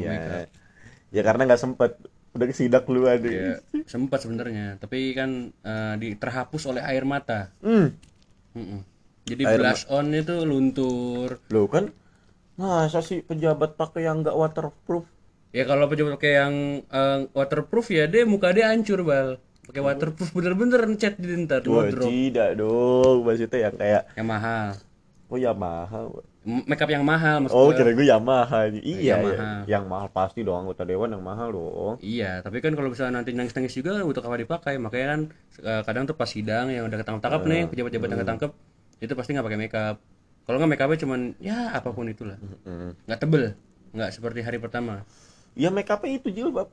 ya 1.16 1.22
karena 1.24 1.42
nggak 1.48 1.62
sempet 1.64 1.90
udah 2.37 2.46
kesidak 2.52 2.85
duluan 2.85 3.16
Ya, 3.24 3.57
sempat 3.88 4.20
sebenarnya, 4.20 4.76
tapi 4.76 5.16
kan 5.16 5.31
eh, 5.64 5.94
di, 5.96 6.09
terhapus 6.20 6.62
oleh 6.68 6.83
air 6.85 7.09
mata. 7.09 7.48
hmm 7.64 7.88
Mm-mm. 8.57 8.81
Jadi 9.26 9.42
blush 9.42 9.85
on 9.90 10.07
itu 10.14 10.37
luntur. 10.46 11.40
lo 11.52 11.66
kan 11.66 11.90
masa 12.57 13.00
sih 13.05 13.20
pejabat 13.20 13.76
pakai 13.76 14.09
yang 14.09 14.24
nggak 14.24 14.37
waterproof 14.37 15.05
Ya 15.57 15.64
kalau 15.64 15.88
pejabat 15.88 16.20
pakai 16.20 16.33
yang 16.37 16.55
eh, 16.85 17.18
waterproof 17.33 17.87
ya 17.88 18.05
dia 18.12 18.29
muka 18.29 18.52
dia 18.52 18.68
hancur 18.72 19.00
bal. 19.00 19.40
Pakai 19.66 19.83
waterproof 19.83 20.31
bener-bener 20.37 20.81
ngecat 20.85 21.14
di 21.18 21.33
ntar 21.42 21.64
Wah, 21.66 21.88
tidak 21.90 22.50
dong 22.61 23.24
maksudnya 23.26 23.59
yang 23.66 23.74
kayak 23.74 24.02
yang 24.14 24.29
mahal. 24.29 24.68
Oh 25.27 25.39
Yamaha. 25.39 26.07
Makeup 26.47 26.87
yang 26.87 27.03
mahal 27.03 27.43
maksud 27.43 27.59
Oh 27.59 27.75
kira 27.75 27.91
gue 27.91 28.07
Yamaha. 28.07 28.71
Iya, 28.71 28.79
iya. 28.79 29.15
Yamaha. 29.19 29.51
Yang 29.67 29.85
mahal 29.91 30.09
pasti 30.15 30.47
dong 30.47 30.62
anggota 30.62 30.87
dewan 30.87 31.11
yang 31.11 31.25
mahal 31.27 31.51
dong. 31.51 31.95
Iya, 31.99 32.47
tapi 32.47 32.62
kan 32.62 32.79
kalau 32.79 32.95
misalnya 32.95 33.19
nanti 33.19 33.35
nangis-nangis 33.35 33.75
juga 33.75 34.07
untuk 34.07 34.23
apa 34.23 34.39
dipakai? 34.39 34.79
Makanya 34.79 35.07
kan 35.11 35.21
eh, 35.67 35.83
kadang 35.83 36.07
tuh 36.07 36.15
pas 36.15 36.31
sidang 36.31 36.71
yang 36.71 36.87
udah 36.87 37.03
ketangkap-tangkap 37.03 37.43
nih, 37.43 37.62
pejabat-pejabat 37.67 38.09
yang 38.15 38.23
ketangkep, 38.23 38.51
itu 39.03 39.12
pasti 39.19 39.31
nggak 39.35 39.47
pakai 39.51 39.59
makeup. 39.59 39.97
Kalau 40.47 40.57
nggak 40.62 40.71
makeupnya 40.79 40.99
cuman 41.03 41.21
ya 41.43 41.59
apa 41.75 41.91
pun 41.91 42.07
itulah. 42.07 42.39
Mm. 42.62 42.95
Nggak 43.11 43.19
tebel, 43.19 43.45
nggak 43.91 44.11
seperti 44.15 44.41
hari 44.47 44.62
pertama. 44.62 45.03
Ya 45.59 45.75
make 45.75 45.91
upnya 45.91 46.15
itu 46.15 46.31
jilbab. 46.31 46.71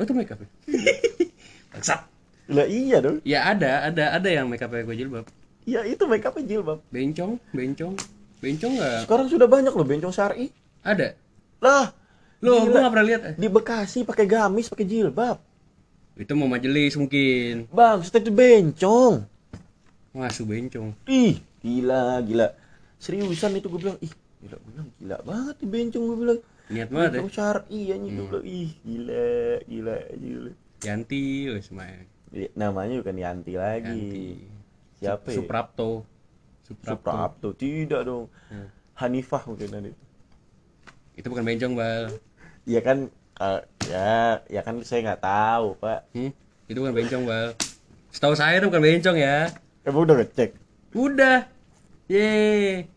Oh 0.00 0.02
itu 0.08 0.14
makeup 0.16 0.40
ya? 0.40 0.48
Bangsat. 1.76 2.00
Lah 2.48 2.64
iya 2.64 3.04
dong. 3.04 3.20
Ya 3.28 3.44
ada, 3.44 3.92
ada, 3.92 4.16
ada 4.16 4.28
yang 4.32 4.48
makeupnya 4.48 4.88
gue 4.88 4.96
jilbab. 4.96 5.28
Ya 5.68 5.84
itu 5.84 6.08
make 6.08 6.24
upnya 6.24 6.48
jilbab. 6.48 6.80
Bencong, 6.88 7.36
bencong, 7.52 7.92
bencong 8.40 8.72
nggak? 8.80 9.04
Sekarang 9.04 9.28
sudah 9.28 9.44
banyak 9.44 9.76
loh 9.76 9.84
bencong 9.84 10.14
syari. 10.16 10.48
Ada. 10.80 11.12
Lah, 11.60 11.92
Lo, 12.40 12.64
gue 12.64 12.72
nggak 12.72 12.88
pernah 12.88 13.04
lihat. 13.04 13.20
eh. 13.20 13.34
di 13.36 13.48
Bekasi 13.52 14.08
pakai 14.08 14.24
gamis, 14.24 14.72
pakai 14.72 14.88
jilbab. 14.88 15.36
Itu 16.16 16.32
mau 16.40 16.48
majelis 16.48 16.96
mungkin. 16.96 17.68
Bang, 17.68 18.00
itu 18.00 18.32
bencong. 18.32 19.28
Ngasuh 20.16 20.46
bencong. 20.48 20.96
Ih, 21.04 21.36
gila, 21.60 22.24
gila. 22.24 22.48
Seriusan 22.96 23.60
itu 23.60 23.68
gue 23.68 23.80
bilang, 23.84 23.98
ih, 24.00 24.10
gila, 24.40 24.56
gue 24.56 24.70
bilang 24.72 24.88
gila 24.96 25.16
banget 25.20 25.54
nih 25.60 25.68
bencong 25.68 26.02
gue 26.08 26.16
bilang. 26.16 26.40
Niat 26.72 26.88
banget 26.88 27.10
ya. 27.12 27.16
Bencong 27.20 27.32
syari 27.36 27.80
anjing 27.92 28.12
gue 28.16 28.26
bilang, 28.32 28.46
ih, 28.48 28.70
gila, 28.88 29.28
gila, 29.68 29.96
gila. 30.16 30.50
Yanti, 30.80 31.22
wes 31.52 31.68
semuanya. 31.68 32.08
Ya, 32.32 32.48
namanya 32.56 33.04
bukan 33.04 33.18
Yanti 33.20 33.52
lagi. 33.52 33.84
Yanti. 33.92 34.56
Siapa? 34.98 35.30
Suprapto. 35.30 36.02
Suprapto. 36.66 36.94
Suprapto. 36.98 37.48
Tidak 37.54 38.00
dong. 38.02 38.26
Hmm. 38.50 38.68
Hanifah 38.98 39.42
mungkin 39.46 39.68
ada 39.70 39.88
itu. 41.18 41.26
Bukan 41.30 41.46
bencong, 41.46 41.74
Bal. 41.78 42.14
Ya 42.66 42.80
kan, 42.82 43.08
eh, 43.40 43.60
ya, 43.90 44.42
ya 44.46 44.60
kan 44.62 44.82
saya 44.82 45.02
nggak 45.06 45.22
tahu 45.22 45.78
pak. 45.78 46.06
Hmm? 46.14 46.30
Itu 46.66 46.78
bukan 46.82 46.94
bencong, 46.94 47.22
Bal. 47.26 47.54
Setahu 48.10 48.34
saya 48.34 48.58
itu 48.58 48.66
bukan 48.66 48.82
bencong 48.82 49.16
ya. 49.18 49.50
Emang 49.86 50.02
udah 50.04 50.16
ngecek. 50.20 50.50
Udah. 50.94 51.46
Yeay. 52.08 52.88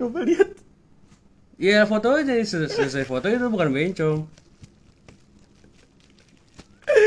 Coba 0.00 0.24
lihat. 0.26 0.50
Ya 1.54 1.86
foto 1.86 2.18
Se- 2.18 2.66
selesai 2.66 3.06
foto 3.06 3.30
itu 3.30 3.46
bukan 3.46 3.70
bencong. 3.70 4.26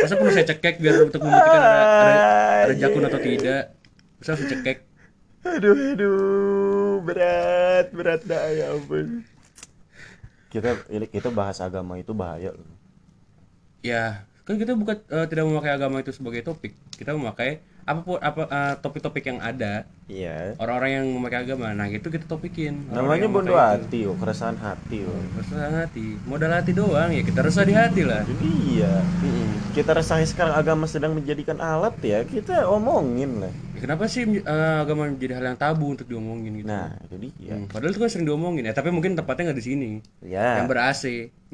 Masa 0.03 0.13
perlu 0.19 0.31
saya 0.31 0.45
cekek 0.47 0.75
biar 0.79 1.07
untuk 1.07 1.21
membuktikan 1.23 1.61
ada, 1.61 1.81
ada, 1.83 2.25
ada 2.69 2.73
jakun 2.75 3.03
atau 3.07 3.19
tidak? 3.19 3.63
Masa 4.19 4.29
harus 4.35 4.45
cekek? 4.49 4.77
Aduh, 5.47 5.95
aduh, 5.95 6.93
berat, 7.07 7.87
berat 7.95 8.21
dah 8.27 8.51
ya 8.51 8.75
ampun. 8.75 9.23
Kita 10.51 10.75
kita 10.89 11.29
bahas 11.31 11.63
agama 11.63 11.95
itu 11.95 12.11
bahaya 12.11 12.51
loh. 12.51 12.67
Ya, 13.85 14.27
kan 14.47 14.55
kita 14.55 14.79
bukan 14.79 14.95
eh, 15.11 15.27
tidak 15.27 15.43
memakai 15.43 15.75
agama 15.75 15.99
itu 15.99 16.15
sebagai 16.15 16.39
topik. 16.39 16.71
Kita 16.95 17.11
memakai 17.11 17.59
apa 17.83 17.99
pun 17.99 18.15
apa 18.19 18.47
eh, 18.47 18.73
topik-topik 18.79 19.23
yang 19.27 19.39
ada 19.43 19.83
Iya. 20.07 20.55
orang-orang 20.55 20.91
yang 21.03 21.05
memakai 21.11 21.43
agama. 21.43 21.75
Nah, 21.75 21.91
itu 21.91 22.07
kita 22.07 22.23
topikin. 22.31 22.87
Namanya 22.95 23.27
bondo 23.27 23.59
hati, 23.59 24.07
oh, 24.07 24.15
keresahan 24.15 24.55
hati, 24.55 25.03
oh. 25.03 25.19
Resah 25.35 25.83
hati. 25.83 26.15
Modal 26.23 26.55
hati 26.55 26.71
doang 26.71 27.11
ya, 27.11 27.27
kita 27.27 27.43
resah 27.43 27.67
di 27.67 27.75
hati 27.75 28.07
lah. 28.07 28.23
Jadi 28.23 28.49
iya, 28.79 29.03
kita 29.75 29.91
rasain 29.91 30.23
sekarang 30.23 30.55
agama 30.55 30.87
sedang 30.87 31.11
menjadikan 31.11 31.59
alat 31.59 31.91
ya, 31.99 32.23
kita 32.23 32.71
omongin 32.71 33.43
lah. 33.43 33.51
Ya, 33.77 33.85
kenapa 33.85 34.09
sih 34.09 34.25
eh, 34.25 34.77
agama 34.81 35.05
menjadi 35.05 35.37
hal 35.37 35.53
yang 35.53 35.59
tabu 35.61 35.93
untuk 35.93 36.09
diomongin 36.09 36.65
gitu? 36.65 36.73
Nah, 36.73 36.97
itu 37.05 37.29
dia. 37.29 37.53
Hmm, 37.53 37.69
padahal 37.69 37.93
itu 37.93 38.01
kan 38.01 38.09
sering 38.09 38.25
diomongin 38.25 38.65
ya, 38.65 38.73
tapi 38.73 38.89
mungkin 38.89 39.13
tempatnya 39.13 39.53
nggak 39.53 39.59
di 39.61 39.65
sini. 39.69 39.89
Ya. 40.25 40.57
Yang 40.57 40.65
ber 40.65 40.79
AC, 40.81 41.03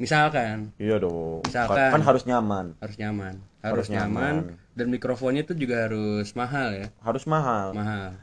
misalkan 0.00 0.72
Iya 0.80 0.96
dong. 0.96 1.44
Misalkan. 1.44 1.90
Kan 1.92 2.00
harus 2.00 2.24
nyaman, 2.24 2.66
harus 2.80 2.96
nyaman, 2.96 3.34
harus, 3.60 3.84
Harus 3.84 3.88
nyaman, 3.92 4.34
nyaman. 4.48 4.56
dan 4.72 4.86
mikrofonnya 4.88 5.44
itu 5.44 5.52
juga 5.52 5.84
harus 5.84 6.32
mahal 6.32 6.72
ya, 6.72 6.86
harus 7.04 7.28
mahal. 7.28 7.76
mahal. 7.76 8.16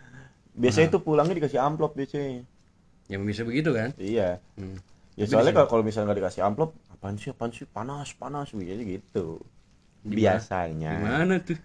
Biasanya 0.57 0.89
itu 0.89 0.99
pulangnya 1.05 1.37
dikasih 1.37 1.61
amplop 1.61 1.93
biasanya. 1.93 2.41
Ya 3.05 3.21
bisa 3.21 3.45
begitu 3.45 3.69
kan? 3.69 3.93
Iya. 4.01 4.41
Hmm. 4.57 4.81
Ya 5.13 5.29
soalnya 5.29 5.53
kalau 5.53 5.69
kalau 5.69 5.83
misalnya 5.85 6.09
nggak 6.09 6.25
dikasih 6.25 6.41
amplop, 6.41 6.73
apaan 6.89 7.21
sih, 7.21 7.29
apaan 7.29 7.53
sih, 7.53 7.69
panas, 7.69 8.17
panas, 8.17 8.49
biasanya 8.49 8.97
gitu. 8.97 9.37
Biasanya. 10.01 10.91
Gimana 10.97 11.33
tuh? 11.41 11.57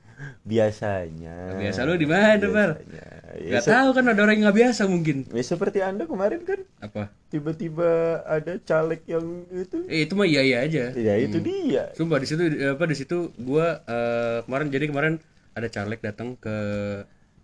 Biasanya. 0.49 1.61
Biasa 1.61 1.85
lu 1.85 1.97
di 1.97 2.09
mana, 2.09 2.41
Bar? 2.49 2.71
Biasanya. 2.81 3.05
Ya, 3.37 3.61
Gak 3.61 3.63
se- 3.65 3.73
tahu 3.73 3.89
kan 3.93 4.05
ada 4.09 4.21
orang 4.25 4.35
yang 4.41 4.45
nggak 4.49 4.59
biasa 4.65 4.83
mungkin. 4.89 5.29
ya 5.29 5.45
seperti 5.45 5.85
anda 5.85 6.09
kemarin 6.09 6.41
kan, 6.41 6.65
Apa? 6.81 7.13
tiba-tiba 7.29 8.23
ada 8.25 8.57
caleg 8.65 9.05
yang 9.05 9.45
itu. 9.53 9.85
Eh 9.93 10.09
itu 10.09 10.17
mah 10.17 10.25
iya 10.25 10.41
iya 10.41 10.59
aja. 10.65 10.85
Ya 10.97 11.15
itu 11.21 11.37
dia. 11.45 11.93
Sumpah 11.93 12.17
di 12.17 12.27
situ 12.29 12.41
apa 12.65 12.85
di 12.89 12.97
situ 12.97 13.29
gua 13.37 13.85
eh, 13.85 14.39
kemarin 14.49 14.73
jadi 14.73 14.89
kemarin 14.89 15.15
ada 15.53 15.69
caleg 15.69 16.01
datang 16.01 16.33
ke 16.41 16.57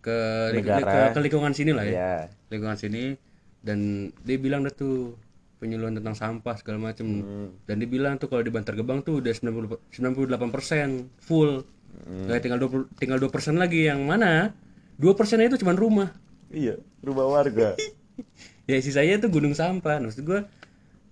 ke, 0.00 0.16
Negara. 0.56 1.12
ke, 1.12 1.14
ke 1.14 1.20
lingkungan 1.20 1.52
sini 1.52 1.76
lah 1.76 1.84
ya. 1.84 1.92
Ya. 1.92 2.14
Lingkungan 2.48 2.80
sini 2.80 3.14
dan 3.60 4.08
dia 4.24 4.40
bilang 4.40 4.64
dah 4.64 4.72
tuh 4.72 5.14
penyuluhan 5.62 5.94
tentang 5.94 6.18
sampah 6.18 6.58
segala 6.58 6.90
macem 6.90 7.22
dan 7.62 7.78
dia 7.78 7.86
bilang 7.86 8.18
tuh 8.18 8.26
kalau 8.26 8.42
di 8.42 8.50
Bantar 8.50 8.74
Gebang 8.74 9.06
tuh 9.06 9.22
udah 9.22 9.30
90 9.30 9.94
98% 9.94 11.22
full. 11.22 11.62
Kayak 12.02 12.42
tinggal 12.42 12.58
20 12.66 12.98
tinggal 12.98 13.18
2% 13.22 13.62
lagi 13.62 13.86
yang 13.86 14.02
mana? 14.02 14.50
2% 14.98 15.06
itu 15.46 15.56
cuma 15.62 15.78
rumah. 15.78 16.10
Iya, 16.50 16.82
rumah 17.06 17.30
warga. 17.30 17.78
ya 18.70 18.78
sisanya 18.78 19.22
tuh 19.22 19.30
gunung 19.30 19.54
sampah 19.54 19.98
Nah, 20.02 20.10
maksud 20.10 20.26
gua 20.26 20.46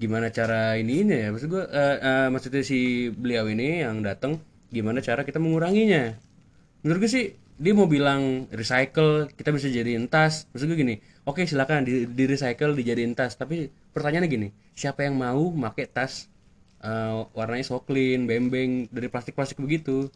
gimana 0.01 0.33
cara 0.33 0.81
ininya 0.81 1.13
ya 1.13 1.29
maksud 1.29 1.49
gua 1.53 1.69
eh, 1.69 1.97
eh, 2.01 2.27
maksudnya 2.33 2.65
si 2.65 3.13
beliau 3.13 3.45
ini 3.53 3.85
yang 3.85 4.01
datang 4.01 4.41
gimana 4.73 5.05
cara 5.05 5.29
kita 5.29 5.37
menguranginya 5.37 6.17
menurut 6.81 7.05
gue 7.05 7.11
sih 7.13 7.27
dia 7.61 7.77
mau 7.77 7.85
bilang 7.85 8.49
recycle 8.49 9.29
kita 9.37 9.53
bisa 9.53 9.69
jadiin 9.69 10.09
tas 10.09 10.49
maksud 10.55 10.73
gue 10.73 10.79
gini 10.79 10.97
oke 11.29 11.43
silakan 11.47 11.85
di, 11.89 12.05
di 12.09 12.25
recycle 12.29 12.73
dijadiin 12.77 13.15
tas. 13.19 13.37
Tapi 13.37 13.57
pertanyaannya 13.95 14.31
gini 14.31 14.49
siapa 14.77 15.05
yang 15.07 15.17
mau 15.19 15.53
pakai 15.53 15.87
tas 15.91 16.29
eh, 16.83 17.13
warnanya 17.37 17.65
so 17.67 17.81
clean 17.85 18.25
bembeng 18.31 18.89
dari 18.91 19.09
plastik 19.13 19.35
plastik 19.37 19.59
begitu? 19.61 20.09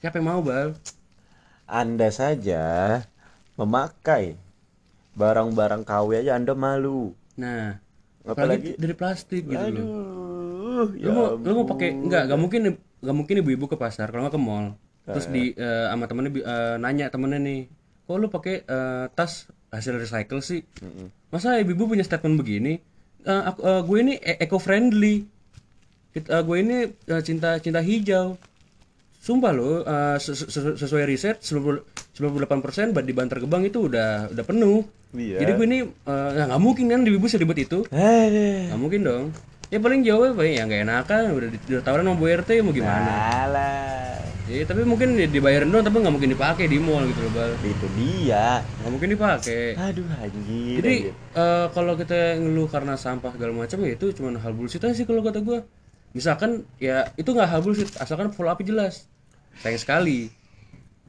Siapa 0.00 0.20
yang 0.20 0.28
mau 0.30 0.40
bal? 0.44 0.76
Anda 1.64 2.08
saja 2.12 2.62
memakai 3.56 4.36
barang-barang 5.14 5.82
KW 5.86 6.08
aja 6.26 6.32
Anda 6.36 6.52
malu. 6.54 7.14
nah 7.34 7.80
Apalagi- 8.24 8.72
apalagi? 8.74 8.80
dari 8.80 8.94
plastik 8.96 9.42
gitu 9.46 9.66
loh. 9.68 9.84
Aduh, 9.84 10.86
lu 10.98 11.08
ya 11.08 11.12
mau 11.12 11.26
lu 11.36 11.52
mau 11.62 11.66
pakai 11.68 11.88
enggak 11.92 12.22
enggak 12.30 12.40
mungkin 12.40 12.60
enggak 13.02 13.16
mungkin 13.16 13.34
ibu-ibu 13.44 13.66
ke 13.68 13.76
pasar 13.76 14.08
kalau 14.10 14.26
nggak 14.26 14.34
ke 14.36 14.42
mall. 14.42 14.66
Terus 15.04 15.26
di 15.28 15.52
eh, 15.54 15.86
sama 15.92 16.04
temennya 16.08 16.30
eh, 16.40 16.76
nanya 16.80 17.06
temennya 17.12 17.40
nih 17.40 17.60
kok 18.04 18.16
lu 18.20 18.28
pakai 18.32 18.54
eh, 18.64 19.04
tas 19.12 19.32
hasil 19.74 19.96
recycle 19.96 20.38
sih 20.38 20.62
masa 21.28 21.56
ibu-ibu 21.56 21.88
punya 21.88 22.02
statement 22.02 22.36
begini 22.36 22.78
Eh, 23.20 23.42
aku, 23.42 23.60
eh, 23.62 23.80
gue 23.80 23.98
ini 23.98 24.14
eco 24.20 24.58
friendly 24.58 25.24
gue 26.14 26.56
ini 26.56 26.76
eh, 26.86 27.22
cinta 27.22 27.56
cinta 27.56 27.80
hijau 27.80 28.36
sumpah 29.16 29.50
lo 29.50 29.80
eh, 29.80 30.16
ses- 30.18 30.44
ses- 30.44 30.76
sesuai 30.76 31.04
riset 31.04 31.40
90 31.40 31.80
98% 32.14 32.52
di 33.00 33.12
Bantar 33.12 33.40
Gebang 33.40 33.64
itu 33.64 33.88
udah 33.88 34.28
udah 34.28 34.44
penuh 34.44 34.84
Iya. 35.10 35.40
jadi 35.40 35.50
gue 35.52 35.66
ini 35.66 35.78
eh, 35.80 36.30
ya 36.32 36.44
nggak 36.44 36.60
mungkin 36.60 36.84
kan 36.86 37.00
ibu-ibu 37.02 37.24
seribet 37.24 37.64
itu 37.64 37.86
Eh, 37.88 38.68
Gak 38.68 38.76
mungkin 38.76 39.00
dong. 39.02 39.24
Ya 39.72 39.80
paling 39.80 40.04
jauh 40.04 40.28
apa 40.28 40.44
ya 40.44 40.62
nggak 40.62 40.80
enakan 40.84 41.22
udah, 41.32 41.48
udah 41.48 41.82
tawaran 41.82 42.04
sama 42.04 42.14
Bu 42.14 42.26
RT 42.28 42.50
mau 42.60 42.70
gimana. 42.70 43.10
alah. 43.40 44.13
Ya 44.44 44.60
tapi 44.68 44.84
mungkin 44.84 45.16
di- 45.16 45.24
dibayarin 45.24 45.72
doang 45.72 45.80
tapi 45.80 46.04
nggak 46.04 46.12
mungkin 46.12 46.30
dipakai 46.36 46.68
di 46.68 46.76
mall 46.76 47.08
gitu 47.08 47.20
loh 47.24 47.32
bal. 47.32 47.50
Itu 47.64 47.86
dia. 47.96 48.60
Nggak 48.60 48.90
mungkin 48.92 49.08
dipakai. 49.16 49.64
Aduh 49.72 50.04
anjir. 50.20 50.76
Jadi 50.84 50.94
anjir. 51.08 51.14
eh, 51.16 51.66
kalau 51.72 51.92
kita 51.96 52.18
ngeluh 52.36 52.68
karena 52.68 52.92
sampah 52.94 53.32
segala 53.32 53.56
macam 53.56 53.78
ya 53.80 53.96
itu 53.96 54.06
cuma 54.12 54.36
hal 54.36 54.52
bullshit 54.52 54.84
aja 54.84 54.92
sih 54.92 55.08
kalau 55.08 55.24
kata 55.24 55.40
gua. 55.40 55.64
Misalkan 56.12 56.68
ya 56.76 57.08
itu 57.16 57.32
nggak 57.32 57.48
hal 57.48 57.60
bullshit 57.64 57.88
asalkan 57.96 58.36
follow 58.36 58.52
up 58.52 58.60
jelas. 58.60 59.08
Sayang 59.64 59.80
sekali. 59.80 60.28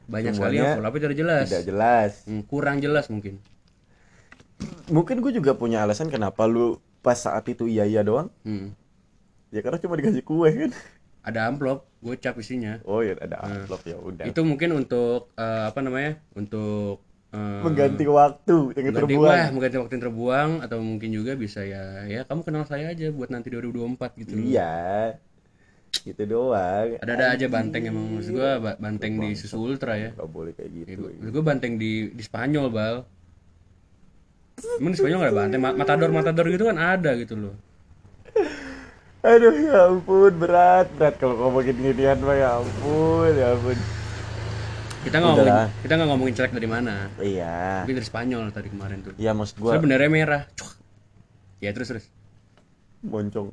Banyak 0.08 0.32
sekali 0.32 0.56
yang 0.56 0.80
follow 0.80 0.88
up 0.88 0.96
tidak 0.96 1.18
jelas. 1.18 1.44
tidak 1.52 1.66
jelas. 1.68 2.10
Hmm, 2.24 2.40
kurang 2.48 2.80
jelas 2.80 3.12
mungkin. 3.12 3.36
Mungkin 4.88 5.20
gue 5.20 5.36
juga 5.36 5.52
punya 5.52 5.84
alasan 5.84 6.08
kenapa 6.08 6.48
lu 6.48 6.80
pas 7.04 7.20
saat 7.20 7.44
itu 7.46 7.68
iya 7.68 7.84
iya 7.84 8.00
doang. 8.00 8.32
Hmm. 8.42 8.72
Ya 9.52 9.60
karena 9.60 9.76
cuma 9.76 10.00
dikasih 10.00 10.24
kue 10.24 10.48
kan. 10.48 10.72
Ada 11.26 11.50
amplop, 11.50 11.90
gue 11.98 12.14
cap 12.16 12.38
isinya. 12.38 12.78
Oh 12.86 13.02
ya 13.02 13.18
ada 13.18 13.42
amplop 13.42 13.82
ya 13.82 13.98
udah. 13.98 14.24
Itu 14.24 14.46
mungkin 14.46 14.70
untuk 14.72 15.34
eh, 15.34 15.64
apa 15.66 15.82
namanya? 15.82 16.22
Untuk 16.32 17.02
eh, 17.34 17.60
Mengganti 17.66 18.06
waktu 18.06 18.56
yang 18.72 18.84
Mengganti 18.86 19.10
terbuang. 19.10 19.26
wah, 19.26 19.46
mengganti 19.50 19.76
waktu 19.76 19.92
yang 19.92 20.04
terbuang 20.06 20.50
atau 20.62 20.78
mungkin 20.78 21.10
juga 21.10 21.34
bisa 21.34 21.66
ya 21.66 22.06
ya 22.06 22.22
kamu 22.22 22.46
kenal 22.46 22.62
saya 22.62 22.94
aja 22.94 23.10
buat 23.10 23.26
nanti 23.28 23.50
2024 23.50 24.22
gitu. 24.22 24.38
Iya. 24.38 25.18
Gitu 25.96 26.22
doang. 26.24 26.94
Ada-ada 27.02 27.34
aja 27.34 27.46
banteng 27.48 27.90
emang 27.90 28.06
maksud 28.14 28.30
gua 28.30 28.62
ba- 28.62 28.78
banteng 28.78 29.18
di 29.18 29.34
susu 29.34 29.58
ultra 29.58 29.98
ya. 29.98 30.14
Gak 30.14 30.30
boleh 30.30 30.54
kayak 30.54 30.70
gitu. 30.70 31.10
Maksud 31.10 31.32
gua 31.32 31.44
banteng 31.44 31.74
di 31.74 32.14
di 32.14 32.22
Spanyol, 32.22 32.70
Bal. 32.70 32.96
Emang 34.78 34.92
di 34.92 34.98
Spanyol 34.98 35.18
gak 35.20 35.30
ada 35.30 35.38
banteng? 35.42 35.60
Ma- 35.60 35.74
Matador 35.74 36.10
matador 36.12 36.46
gitu 36.48 36.64
kan 36.64 36.78
ada 36.78 37.10
gitu 37.18 37.34
loh. 37.34 37.54
Aduh 39.26 39.54
ya 39.58 39.90
ampun 39.90 40.32
berat 40.38 40.86
berat 40.94 41.18
kalau 41.18 41.34
ngomongin 41.36 41.74
ginian 41.74 42.18
mah 42.22 42.36
ya 42.36 42.48
ampun 42.56 43.32
ya 43.34 43.46
ampun. 43.52 43.74
Kita 45.02 45.16
nggak 45.18 45.30
ngomongin 45.34 45.50
Udahlah. 45.50 45.68
kita 45.82 45.92
nggak 45.94 46.08
ngomongin 46.10 46.34
celek 46.34 46.52
dari 46.54 46.68
mana. 46.68 46.94
Iya. 47.18 47.82
Mungkin 47.82 47.96
dari 47.96 48.06
Spanyol 48.06 48.42
tadi 48.50 48.68
kemarin 48.70 48.98
tuh. 49.02 49.14
Ya 49.18 49.34
maksud 49.34 49.58
gua 49.58 49.74
Soalnya 49.74 49.82
benderanya 49.82 50.12
merah. 50.12 50.42
Cuak. 50.54 50.74
Ya 51.58 51.70
terus 51.70 51.88
terus. 51.90 52.06
moncong. 53.02 53.50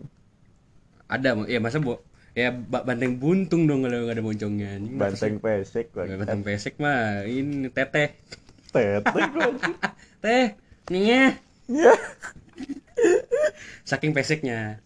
Ada 1.05 1.37
ya 1.45 1.57
masa 1.57 1.77
bo 1.77 2.01
ya 2.33 2.49
ba- 2.49 2.81
banteng 2.81 3.17
buntung 3.17 3.65
dong 3.65 3.85
kalau 3.85 4.05
nggak 4.05 4.17
ada 4.17 4.23
boncongnya. 4.23 4.71
Sih? 4.77 4.93
Banteng 4.93 5.35
pesek 5.39 5.85
Nggak, 5.89 6.05
bang. 6.05 6.17
Banteng 6.21 6.41
pesek 6.41 6.73
mah 6.77 7.01
ini 7.25 7.69
teteh. 7.69 8.13
Tetek 8.69 9.25
gua. 9.29 9.49
Teh, 10.23 10.53
nih 10.89 11.33
Ya. 11.65 11.93
saking 13.83 14.13
peseknya. 14.13 14.77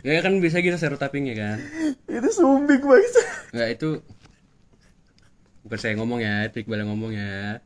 Ya 0.00 0.24
kan 0.24 0.40
bisa 0.40 0.64
gitu 0.64 0.80
stereotyping 0.80 1.28
ya 1.28 1.36
kan. 1.36 1.56
Itu 2.08 2.28
sumbing 2.32 2.80
bang. 2.80 3.04
Enggak 3.52 3.68
itu 3.76 3.88
bukan 5.62 5.78
saya 5.78 5.94
ngomong 6.00 6.24
ya, 6.24 6.48
itu 6.48 6.64
Iqbal 6.64 6.80
yang 6.80 6.90
ngomong 6.96 7.12
ya. 7.12 7.60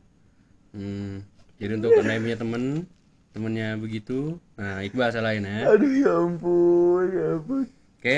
Hmm, 0.75 1.23
jadi 1.57 1.79
untuk 1.79 1.95
punya 1.97 2.37
temen, 2.37 2.85
temennya 3.31 3.79
begitu, 3.79 4.37
nah 4.59 4.83
Iqbal 4.83 5.09
salahin 5.09 5.47
ya. 5.47 5.71
Aduh 5.71 5.89
ya 5.89 6.11
ampun 6.13 7.05
ya 7.09 7.25
ampun. 7.39 7.63
Oke, 7.97 8.17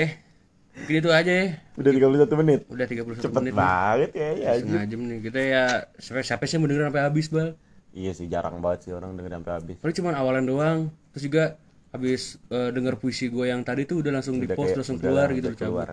mungkin 0.76 0.96
itu 1.00 1.10
aja 1.14 1.32
ya. 1.32 1.46
Udah 1.80 1.90
31 1.94 2.40
menit. 2.44 2.60
Udah 2.68 2.86
31 2.86 3.22
Cepet 3.24 3.40
menit 3.40 3.52
nih. 3.54 3.56
banget 3.56 4.10
ya 4.12 4.28
ya. 4.36 4.50
Setengah 4.60 4.84
jam 4.90 5.00
nih. 5.06 5.18
Kita 5.24 5.40
ya 5.40 5.62
siapa, 5.96 6.20
siapa 6.20 6.42
sih 6.44 6.58
yang 6.58 6.62
mau 6.66 6.68
denger 6.68 6.84
sampai 6.92 7.02
habis, 7.06 7.26
Bal? 7.32 7.48
Iya 7.90 8.12
sih 8.14 8.26
jarang 8.28 8.60
banget 8.60 8.78
sih 8.86 8.92
orang 8.92 9.16
denger 9.16 9.40
sampai 9.40 9.52
habis. 9.56 9.76
Paling 9.80 9.96
cuma 9.96 10.10
awalan 10.12 10.44
doang. 10.44 10.78
Terus 11.16 11.24
juga 11.24 11.44
habis 11.90 12.38
eh, 12.48 12.70
denger 12.70 12.94
puisi 12.96 13.26
gue 13.26 13.50
yang 13.50 13.66
tadi 13.66 13.82
tuh 13.84 14.02
udah 14.02 14.12
langsung 14.22 14.38
di 14.38 14.46
Udah 14.46 14.56
post 14.56 14.66
kayak- 14.72 14.78
langsung 14.82 14.98
keluar 15.02 15.26
lah, 15.26 15.36
gitu 15.36 15.48
udah 15.50 15.58
keluar. 15.58 15.88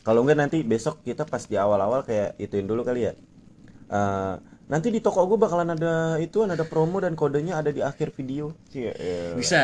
Kalau 0.00 0.20
enggak 0.24 0.38
nanti 0.38 0.58
besok 0.64 1.02
kita 1.02 1.24
pas 1.24 1.42
di 1.44 1.56
awal-awal 1.56 2.04
kayak 2.04 2.36
ituin 2.38 2.64
dulu 2.64 2.82
kali 2.84 3.08
ya. 3.08 3.12
Eh, 3.86 4.34
nanti 4.66 4.88
di 4.90 4.98
toko 4.98 5.22
gue 5.28 5.38
bakalan 5.38 5.76
ada 5.76 6.16
itu 6.18 6.42
ada 6.42 6.64
promo 6.66 6.98
dan 6.98 7.14
kodenya 7.14 7.60
ada 7.60 7.70
di 7.70 7.80
akhir 7.84 8.10
video. 8.16 8.50
Iya. 8.72 8.92
iya. 8.96 9.20
Bisa. 9.36 9.62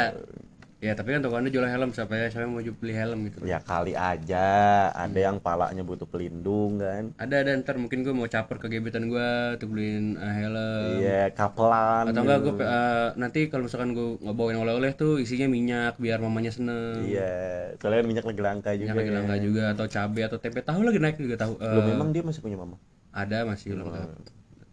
Ya, 0.83 0.99
tapi 0.99 1.15
kan 1.15 1.23
toko 1.23 1.39
Anda 1.39 1.47
jual 1.47 1.63
helm 1.63 1.95
siapa 1.95 2.19
ya? 2.19 2.27
Siapa 2.27 2.43
yang 2.43 2.59
mau 2.59 2.63
beli 2.67 2.91
helm 2.91 3.31
gitu. 3.31 3.39
Ya 3.47 3.63
kali 3.63 3.95
aja 3.95 4.47
ada 4.91 5.15
yang 5.15 5.39
palanya 5.39 5.87
butuh 5.87 6.11
pelindung 6.11 6.83
kan. 6.83 7.15
Ada 7.23 7.47
ada 7.47 7.55
ntar 7.63 7.79
mungkin 7.79 8.03
gue 8.03 8.11
mau 8.11 8.27
caper 8.27 8.59
ke 8.59 8.67
gebetan 8.67 9.07
gue 9.07 9.29
untuk 9.55 9.71
beliin 9.71 10.19
eh, 10.19 10.35
helm. 10.43 10.99
Iya, 10.99 11.23
kapelan. 11.39 12.11
Atau 12.11 12.27
enggak 12.27 12.39
gitu. 12.43 12.59
gue 12.59 12.67
nanti 13.15 13.41
kalau 13.47 13.71
misalkan 13.71 13.95
gue 13.95 14.19
ngebawain 14.27 14.59
oleh-oleh 14.59 14.91
tuh 14.99 15.23
isinya 15.23 15.47
minyak 15.47 16.03
biar 16.03 16.19
mamanya 16.19 16.51
seneng. 16.51 17.07
Iya, 17.07 17.31
soalnya 17.79 18.03
minyak 18.03 18.27
lagi 18.27 18.43
langka 18.43 18.71
juga. 18.75 18.83
Minyak 18.91 18.99
lagi 18.99 19.13
langka 19.15 19.37
juga 19.39 19.63
atau 19.79 19.87
cabai 19.87 20.23
atau 20.27 20.39
tempe 20.43 20.67
tahu 20.67 20.83
lagi 20.83 20.99
naik 20.99 21.17
juga 21.23 21.37
tahu. 21.47 21.63
Eh, 21.63 21.75
Lo 21.79 21.81
memang 21.87 22.11
dia 22.11 22.27
masih 22.27 22.43
punya 22.43 22.59
mama? 22.59 22.75
ada 23.15 23.47
masih 23.47 23.79
lengkap. 23.79 24.09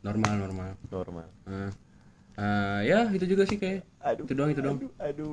Normal 0.01 0.33
normal. 0.41 0.69
Normal. 0.89 1.27
Eh, 1.45 1.69
eh, 2.37 2.79
ya 2.85 2.99
itu 3.09 3.25
juga 3.25 3.47
sih 3.49 3.57
kayak. 3.57 3.87
Aduh. 4.05 4.25
Itu 4.27 4.33
doang 4.37 4.51
itu 4.53 4.61
doang. 4.61 4.77
Aduh. 5.01 5.31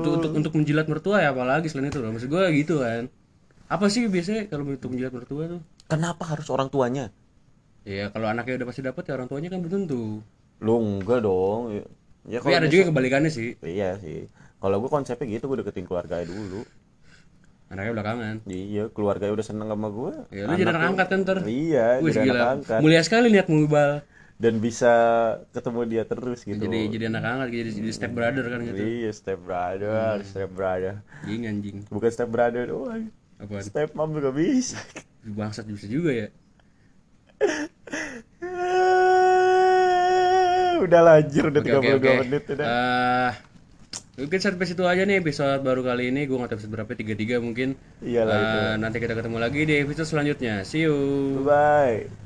Untuk 0.00 0.12
untuk 0.22 0.30
untuk 0.32 0.52
menjilat 0.56 0.86
mertua 0.86 1.20
ya 1.20 1.34
apalagi 1.34 1.68
selain 1.68 1.92
itu 1.92 2.00
loh. 2.00 2.14
Maksud 2.14 2.30
gue 2.30 2.44
gitu 2.56 2.80
kan. 2.80 3.10
Apa 3.70 3.86
sih 3.92 4.08
biasanya 4.08 4.48
kalau 4.48 4.66
untuk 4.66 4.90
menjilat 4.90 5.12
mertua 5.12 5.42
tuh? 5.46 5.60
Kenapa 5.90 6.24
harus 6.30 6.46
orang 6.48 6.70
tuanya? 6.72 7.10
Ya 7.84 8.12
kalau 8.12 8.28
anaknya 8.28 8.60
udah 8.62 8.68
pasti 8.68 8.82
dapet 8.84 9.02
ya 9.08 9.16
orang 9.16 9.28
tuanya 9.28 9.48
kan 9.50 9.58
belum 9.64 9.72
tentu. 9.84 10.20
Lu 10.60 10.74
enggak 10.78 11.24
dong. 11.24 11.60
Ya, 11.72 11.84
ya 12.28 12.38
Tapi 12.44 12.54
ada 12.56 12.68
juga 12.68 12.92
kebalikannya 12.92 13.30
sih. 13.32 13.56
Iya 13.64 13.96
sih. 13.98 14.28
Kalau 14.60 14.76
gue 14.76 14.90
konsepnya 14.92 15.24
gitu, 15.24 15.48
gue 15.48 15.64
deketin 15.64 15.88
keluarga 15.88 16.20
dulu. 16.20 16.68
Anaknya 17.72 17.92
belakangan. 17.96 18.34
Iya, 18.50 18.90
keluarga 18.92 19.30
udah 19.32 19.46
seneng 19.46 19.72
sama 19.72 19.88
gue. 19.88 20.12
Ya 20.34 20.44
lu 20.44 20.52
jadi 20.58 20.74
anak 20.74 20.84
angkat 20.92 21.06
kan 21.06 21.18
ntar. 21.24 21.38
Iya, 21.46 22.02
Wih 22.04 22.12
jadi 22.12 22.28
gila. 22.28 22.36
anak 22.36 22.50
angkat. 22.60 22.80
Mulia 22.84 23.00
sekali 23.06 23.32
niat 23.32 23.48
mubal. 23.48 24.04
Dan 24.40 24.56
bisa 24.64 24.92
ketemu 25.52 25.80
dia 25.84 26.08
terus 26.08 26.40
gitu. 26.48 26.64
Jadi 26.64 26.88
jadi 26.88 27.12
anak 27.12 27.22
angkat 27.28 27.48
jadi, 27.60 27.70
jadi 27.76 27.90
step 27.92 28.12
brother 28.16 28.44
kan 28.48 28.64
gitu. 28.64 28.80
Iya, 28.80 29.10
step 29.12 29.38
brother, 29.44 30.24
step 30.24 30.48
brother. 30.56 31.04
Anjing 31.28 31.42
anjing. 31.44 31.76
Bukan 31.92 32.08
step 32.08 32.32
brother 32.32 32.64
doang. 32.72 33.12
Apaan? 33.36 33.60
Step 33.60 33.92
mom 33.92 34.16
juga 34.16 34.32
bisa. 34.32 34.80
Bangsat 35.28 35.68
bisa 35.68 35.84
juga 35.84 36.12
ya. 36.12 36.28
udah 40.80 41.00
lanjur 41.04 41.52
udah 41.52 41.62
32 41.62 41.76
oke 41.76 41.90
oke. 42.00 42.10
menit 42.24 42.44
udah. 42.56 42.66
Eh, 42.66 43.30
mungkin 44.24 44.38
sampai 44.40 44.66
situ 44.68 44.82
aja 44.88 45.02
nih 45.04 45.20
episode 45.20 45.60
baru 45.60 45.84
kali 45.84 46.08
ini. 46.12 46.24
Gue 46.24 46.40
nggak 46.40 46.56
tahu 46.56 46.68
berapa 46.72 46.92
33 46.92 47.44
mungkin. 47.44 47.76
Iyalah 48.00 48.36
itu. 48.36 48.56
Eh, 48.56 48.74
nanti 48.80 48.96
kita 49.00 49.14
ketemu 49.16 49.36
lagi 49.36 49.60
di 49.68 49.74
episode 49.80 50.08
selanjutnya. 50.08 50.64
See 50.64 50.88
you. 50.88 50.96
Bye. 51.44 52.20